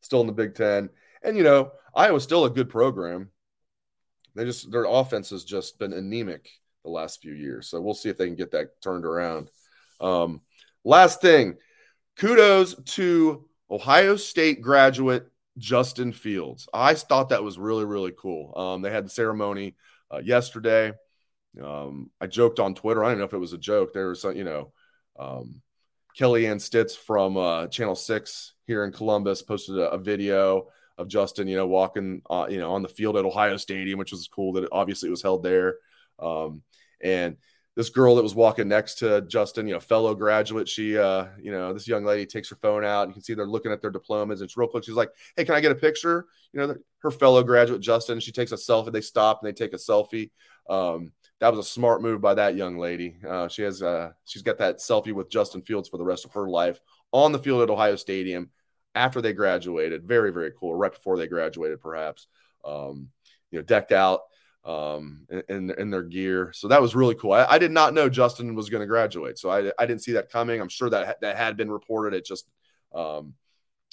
still 0.00 0.22
in 0.22 0.26
the 0.26 0.32
Big 0.32 0.54
Ten, 0.54 0.88
and 1.22 1.36
you 1.36 1.42
know, 1.42 1.72
Iowa's 1.94 2.22
still 2.22 2.46
a 2.46 2.50
good 2.50 2.70
program. 2.70 3.32
They 4.34 4.44
just 4.46 4.70
their 4.70 4.86
offense 4.86 5.28
has 5.28 5.44
just 5.44 5.78
been 5.78 5.92
anemic 5.92 6.48
the 6.86 6.92
last 6.92 7.20
few 7.20 7.34
years. 7.34 7.68
So 7.68 7.80
we'll 7.80 7.94
see 7.94 8.08
if 8.08 8.16
they 8.16 8.26
can 8.26 8.36
get 8.36 8.52
that 8.52 8.80
turned 8.80 9.04
around. 9.04 9.50
Um, 10.00 10.40
last 10.84 11.20
thing, 11.20 11.56
kudos 12.16 12.74
to 12.94 13.44
Ohio 13.70 14.16
State 14.16 14.62
graduate 14.62 15.26
Justin 15.58 16.12
Fields. 16.12 16.68
I 16.72 16.94
thought 16.94 17.30
that 17.30 17.42
was 17.42 17.58
really, 17.58 17.84
really 17.84 18.12
cool. 18.16 18.56
Um, 18.56 18.82
they 18.82 18.90
had 18.90 19.06
the 19.06 19.10
ceremony 19.10 19.74
uh, 20.12 20.18
yesterday. 20.18 20.92
Um, 21.62 22.10
I 22.20 22.26
joked 22.26 22.60
on 22.60 22.74
Twitter. 22.74 23.04
I 23.04 23.08
don't 23.08 23.18
know 23.18 23.24
if 23.24 23.32
it 23.32 23.38
was 23.38 23.54
a 23.54 23.58
joke. 23.58 23.92
There 23.92 24.08
was, 24.08 24.20
some, 24.20 24.36
you 24.36 24.44
know, 24.44 24.72
um, 25.18 25.62
Kellyanne 26.18 26.60
Stitz 26.60 26.94
from 26.94 27.36
uh, 27.36 27.66
Channel 27.68 27.96
Six 27.96 28.52
here 28.66 28.84
in 28.84 28.92
Columbus 28.92 29.42
posted 29.42 29.78
a, 29.78 29.90
a 29.90 29.98
video 29.98 30.68
of 30.98 31.08
Justin, 31.08 31.48
you 31.48 31.56
know, 31.56 31.66
walking, 31.66 32.22
uh, 32.30 32.46
you 32.48 32.58
know, 32.58 32.72
on 32.72 32.82
the 32.82 32.88
field 32.88 33.16
at 33.16 33.24
Ohio 33.24 33.56
Stadium, 33.56 33.98
which 33.98 34.12
was 34.12 34.28
cool 34.28 34.52
that 34.54 34.64
it, 34.64 34.70
obviously 34.72 35.08
it 35.08 35.10
was 35.10 35.22
held 35.22 35.42
there. 35.42 35.76
Um, 36.18 36.62
and 37.02 37.36
this 37.76 37.90
girl 37.90 38.16
that 38.16 38.22
was 38.22 38.34
walking 38.34 38.68
next 38.68 38.96
to 38.96 39.20
Justin, 39.22 39.68
you 39.68 39.74
know, 39.74 39.80
fellow 39.80 40.14
graduate, 40.14 40.66
she, 40.66 40.96
uh, 40.96 41.26
you 41.38 41.52
know, 41.52 41.74
this 41.74 41.86
young 41.86 42.04
lady 42.04 42.24
takes 42.24 42.48
her 42.48 42.56
phone 42.56 42.84
out. 42.84 43.06
You 43.06 43.12
can 43.12 43.22
see 43.22 43.34
they're 43.34 43.46
looking 43.46 43.70
at 43.70 43.82
their 43.82 43.90
diplomas. 43.90 44.40
And 44.40 44.48
it's 44.48 44.56
real 44.56 44.66
quick. 44.66 44.84
She's 44.84 44.94
like, 44.94 45.10
"Hey, 45.36 45.44
can 45.44 45.54
I 45.54 45.60
get 45.60 45.72
a 45.72 45.76
picture?" 45.76 46.26
You 46.52 46.60
know, 46.60 46.74
her 47.00 47.10
fellow 47.10 47.42
graduate 47.42 47.82
Justin. 47.82 48.18
She 48.18 48.32
takes 48.32 48.52
a 48.52 48.56
selfie. 48.56 48.92
They 48.92 49.02
stop 49.02 49.42
and 49.42 49.48
they 49.48 49.52
take 49.52 49.74
a 49.74 49.76
selfie. 49.76 50.30
Um, 50.70 51.12
that 51.38 51.50
was 51.50 51.58
a 51.58 51.68
smart 51.68 52.00
move 52.00 52.22
by 52.22 52.34
that 52.34 52.56
young 52.56 52.78
lady. 52.78 53.16
Uh, 53.26 53.46
she 53.48 53.62
has, 53.62 53.82
uh, 53.82 54.12
she's 54.24 54.42
got 54.42 54.58
that 54.58 54.78
selfie 54.78 55.12
with 55.12 55.28
Justin 55.28 55.60
Fields 55.60 55.88
for 55.88 55.98
the 55.98 56.04
rest 56.04 56.24
of 56.24 56.32
her 56.32 56.48
life 56.48 56.80
on 57.12 57.32
the 57.32 57.38
field 57.38 57.62
at 57.62 57.70
Ohio 57.70 57.96
Stadium 57.96 58.50
after 58.94 59.20
they 59.20 59.34
graduated. 59.34 60.04
Very, 60.04 60.32
very 60.32 60.52
cool. 60.58 60.74
Right 60.74 60.92
before 60.92 61.18
they 61.18 61.28
graduated, 61.28 61.82
perhaps. 61.82 62.26
Um, 62.64 63.10
you 63.50 63.58
know, 63.58 63.62
decked 63.62 63.92
out 63.92 64.22
um, 64.66 65.20
in, 65.48 65.70
in 65.70 65.90
their 65.90 66.02
gear. 66.02 66.50
So 66.52 66.68
that 66.68 66.82
was 66.82 66.96
really 66.96 67.14
cool. 67.14 67.32
I, 67.32 67.44
I 67.44 67.58
did 67.58 67.70
not 67.70 67.94
know 67.94 68.08
Justin 68.08 68.56
was 68.56 68.68
going 68.68 68.80
to 68.80 68.86
graduate, 68.86 69.38
so 69.38 69.48
I, 69.48 69.70
I 69.78 69.86
didn't 69.86 70.02
see 70.02 70.12
that 70.12 70.30
coming. 70.30 70.60
I'm 70.60 70.68
sure 70.68 70.90
that 70.90 71.20
that 71.20 71.36
had 71.36 71.56
been 71.56 71.70
reported. 71.70 72.16
It 72.16 72.26
just 72.26 72.48
um, 72.92 73.34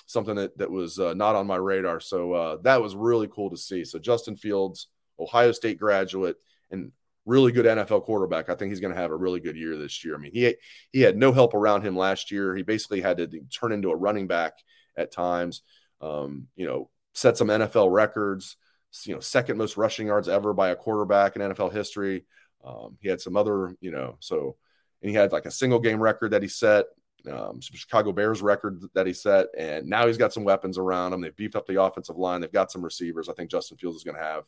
something 0.08 0.36
that 0.36 0.58
that 0.58 0.72
was 0.72 0.98
uh, 0.98 1.14
not 1.14 1.36
on 1.36 1.46
my 1.46 1.58
radar. 1.58 2.00
So 2.00 2.34
uh, 2.34 2.58
that 2.64 2.82
was 2.82 2.96
really 2.96 3.28
cool 3.28 3.52
to 3.52 3.58
see. 3.58 3.86
So 3.86 4.00
Justin 4.00 4.36
Fields, 4.36 4.88
Ohio 5.20 5.52
State 5.52 5.80
graduate, 5.80 6.38
and 6.72 6.92
really 7.28 7.52
good 7.52 7.68
NFL 7.68 8.04
quarterback. 8.04 8.50
I 8.50 8.56
think 8.56 8.72
he's 8.72 8.82
going 8.82 8.96
to 8.96 9.00
have 9.00 9.12
a 9.12 9.16
really 9.16 9.40
good 9.40 9.56
year 9.56 9.78
this 9.78 10.04
year. 10.04 10.16
I 10.16 10.18
mean, 10.18 10.32
he 10.34 10.56
he 10.92 11.02
had 11.02 11.18
no 11.18 11.32
help 11.32 11.54
around 11.54 11.84
him 11.84 11.96
last 11.96 12.32
year. 12.32 12.56
He 12.56 12.64
basically 12.64 13.02
had 13.02 13.18
to 13.18 13.28
turn 13.52 13.74
into 13.74 13.92
a 13.92 13.96
running 13.96 14.26
back 14.26 14.54
at 14.98 15.12
times. 15.12 15.62
Um, 16.02 16.48
you 16.56 16.66
know, 16.66 16.90
set 17.14 17.38
some 17.38 17.50
NFL 17.50 17.94
records 17.94 18.58
you 19.06 19.14
know, 19.14 19.20
second 19.20 19.58
most 19.58 19.78
rushing 19.78 20.08
yards 20.08 20.30
ever 20.30 20.54
by 20.54 20.70
a 20.70 20.76
quarterback 20.76 21.36
in 21.36 21.42
NFL 21.42 21.74
history. 21.74 22.26
Um, 22.64 22.98
he 23.02 23.10
had 23.10 23.22
some 23.22 23.36
other, 23.36 23.76
you 23.82 23.92
know, 23.92 24.18
so 24.20 24.56
and 25.02 25.10
he 25.10 25.16
had 25.16 25.32
like 25.32 25.46
a 25.46 25.52
single 25.52 25.80
game 25.80 26.02
record 26.02 26.32
that 26.32 26.42
he 26.42 26.48
set, 26.48 26.86
um, 27.30 27.62
some 27.62 27.76
Chicago 27.76 28.12
Bears 28.12 28.42
record 28.42 28.82
that 28.94 29.06
he 29.06 29.14
set, 29.14 29.48
and 29.58 29.88
now 29.88 30.08
he's 30.08 30.18
got 30.18 30.34
some 30.34 30.44
weapons 30.46 30.78
around 30.78 31.14
him. 31.14 31.22
They've 31.22 31.36
beefed 31.36 31.56
up 31.56 31.68
the 31.68 31.82
offensive 31.82 32.18
line. 32.18 32.42
They've 32.42 32.52
got 32.52 32.72
some 32.72 32.84
receivers. 32.84 33.28
I 33.28 33.34
think 33.34 33.52
Justin 33.52 33.78
Fields 33.78 33.98
is 33.98 34.04
going 34.04 34.18
to 34.18 34.24
have 34.24 34.44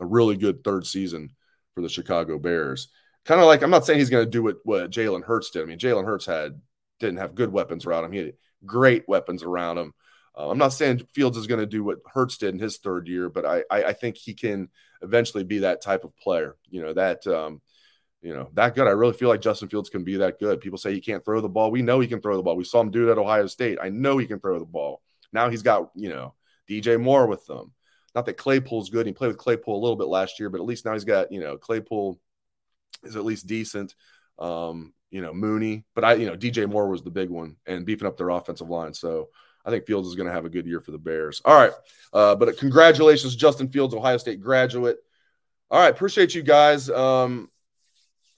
a 0.00 0.06
really 0.06 0.36
good 0.36 0.62
third 0.62 0.86
season 0.86 1.30
for 1.74 1.82
the 1.82 1.88
Chicago 1.88 2.38
Bears. 2.38 2.88
Kind 3.24 3.40
of 3.40 3.46
like 3.46 3.62
I'm 3.62 3.70
not 3.70 3.84
saying 3.84 3.98
he's 3.98 4.10
going 4.10 4.24
to 4.24 4.30
do 4.30 4.42
what 4.42 4.56
what 4.64 4.90
Jalen 4.90 5.24
Hurts 5.24 5.50
did. 5.50 5.62
I 5.62 5.66
mean, 5.66 5.78
Jalen 5.78 6.04
Hurts 6.04 6.26
had 6.26 6.60
didn't 7.00 7.18
have 7.18 7.34
good 7.34 7.52
weapons 7.52 7.86
around 7.86 8.04
him. 8.04 8.12
He 8.12 8.18
had 8.18 8.32
great 8.64 9.08
weapons 9.08 9.42
around 9.42 9.78
him. 9.78 9.92
Uh, 10.38 10.50
I'm 10.50 10.58
not 10.58 10.72
saying 10.72 11.06
Fields 11.14 11.36
is 11.36 11.48
going 11.48 11.60
to 11.60 11.66
do 11.66 11.82
what 11.82 11.98
Hurts 12.06 12.38
did 12.38 12.54
in 12.54 12.60
his 12.60 12.78
third 12.78 13.08
year, 13.08 13.28
but 13.28 13.44
I, 13.44 13.64
I, 13.70 13.84
I 13.84 13.92
think 13.92 14.16
he 14.16 14.34
can 14.34 14.68
eventually 15.02 15.42
be 15.42 15.60
that 15.60 15.82
type 15.82 16.04
of 16.04 16.16
player. 16.16 16.56
You 16.70 16.82
know 16.82 16.92
that 16.92 17.26
um, 17.26 17.60
you 18.22 18.32
know 18.32 18.48
that 18.54 18.76
good. 18.76 18.86
I 18.86 18.90
really 18.90 19.14
feel 19.14 19.28
like 19.28 19.40
Justin 19.40 19.68
Fields 19.68 19.90
can 19.90 20.04
be 20.04 20.18
that 20.18 20.38
good. 20.38 20.60
People 20.60 20.78
say 20.78 20.92
he 20.92 21.00
can't 21.00 21.24
throw 21.24 21.40
the 21.40 21.48
ball. 21.48 21.72
We 21.72 21.82
know 21.82 21.98
he 21.98 22.06
can 22.06 22.20
throw 22.20 22.36
the 22.36 22.42
ball. 22.42 22.56
We 22.56 22.64
saw 22.64 22.80
him 22.80 22.92
do 22.92 23.08
it 23.08 23.12
at 23.12 23.18
Ohio 23.18 23.48
State. 23.48 23.78
I 23.82 23.88
know 23.88 24.16
he 24.16 24.26
can 24.26 24.38
throw 24.38 24.60
the 24.60 24.64
ball. 24.64 25.02
Now 25.32 25.50
he's 25.50 25.62
got 25.62 25.90
you 25.96 26.08
know 26.08 26.34
DJ 26.70 27.00
Moore 27.00 27.26
with 27.26 27.44
them. 27.46 27.72
Not 28.14 28.26
that 28.26 28.36
Claypool's 28.36 28.90
good. 28.90 29.06
He 29.06 29.12
played 29.12 29.28
with 29.28 29.38
Claypool 29.38 29.76
a 29.76 29.82
little 29.82 29.96
bit 29.96 30.06
last 30.06 30.38
year, 30.38 30.50
but 30.50 30.60
at 30.60 30.66
least 30.66 30.84
now 30.84 30.92
he's 30.92 31.04
got 31.04 31.32
you 31.32 31.40
know 31.40 31.56
Claypool 31.56 32.20
is 33.02 33.16
at 33.16 33.24
least 33.24 33.48
decent. 33.48 33.96
Um, 34.38 34.94
you 35.10 35.20
know 35.20 35.34
Mooney, 35.34 35.84
but 35.96 36.04
I 36.04 36.14
you 36.14 36.26
know 36.26 36.36
DJ 36.36 36.68
Moore 36.68 36.88
was 36.88 37.02
the 37.02 37.10
big 37.10 37.28
one 37.28 37.56
and 37.66 37.84
beefing 37.84 38.06
up 38.06 38.16
their 38.16 38.28
offensive 38.28 38.68
line. 38.70 38.94
So 38.94 39.30
I 39.64 39.70
think 39.70 39.86
Fields 39.86 40.08
is 40.08 40.14
going 40.14 40.26
to 40.26 40.32
have 40.32 40.44
a 40.44 40.50
good 40.50 40.66
year 40.66 40.80
for 40.80 40.92
the 40.92 40.98
Bears. 40.98 41.42
All 41.44 41.54
right. 41.54 41.72
Uh, 42.12 42.34
but 42.34 42.56
congratulations, 42.58 43.36
Justin 43.36 43.68
Fields, 43.68 43.94
Ohio 43.94 44.16
State 44.16 44.40
graduate. 44.40 44.98
All 45.70 45.80
right. 45.80 45.90
Appreciate 45.90 46.34
you 46.34 46.42
guys. 46.42 46.88
Um, 46.88 47.50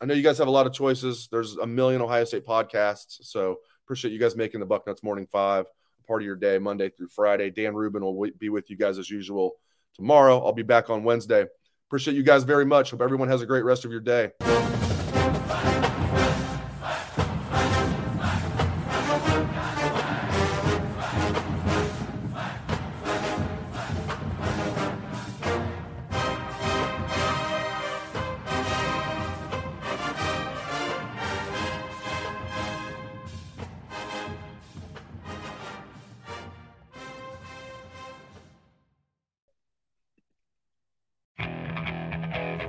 I 0.01 0.07
know 0.07 0.15
you 0.15 0.23
guys 0.23 0.39
have 0.39 0.49
a 0.49 0.53
lot 0.53 0.67
of 0.67 0.73
choices. 0.73 1.29
There's 1.31 1.57
a 1.57 1.67
million 1.67 2.01
Ohio 2.01 2.25
State 2.25 2.47
podcasts. 2.47 3.19
So 3.27 3.59
appreciate 3.85 4.13
you 4.13 4.19
guys 4.19 4.35
making 4.35 4.61
the 4.61 4.67
Bucknuts 4.67 5.03
Morning 5.03 5.27
Five 5.31 5.67
part 6.07 6.23
of 6.23 6.27
your 6.27 6.37
day, 6.37 6.59
Monday 6.59 6.89
through 6.89 7.09
Friday. 7.09 7.51
Dan 7.51 7.75
Rubin 7.75 8.03
will 8.03 8.29
be 8.39 8.49
with 8.49 8.71
you 8.71 8.77
guys 8.77 8.99
as 8.99 9.09
usual 9.11 9.57
tomorrow. 9.95 10.45
I'll 10.45 10.53
be 10.53 10.63
back 10.63 10.91
on 10.91 11.05
Wednesday. 11.05 11.47
Appreciate 11.89 12.15
you 12.15 12.23
guys 12.23 12.45
very 12.45 12.65
much. 12.65 12.91
Hope 12.91 13.03
everyone 13.03 13.29
has 13.29 13.43
a 13.43 13.47
great 13.47 13.65
rest 13.65 13.85
of 13.85 13.91
your 13.91 14.01
day. 14.01 14.31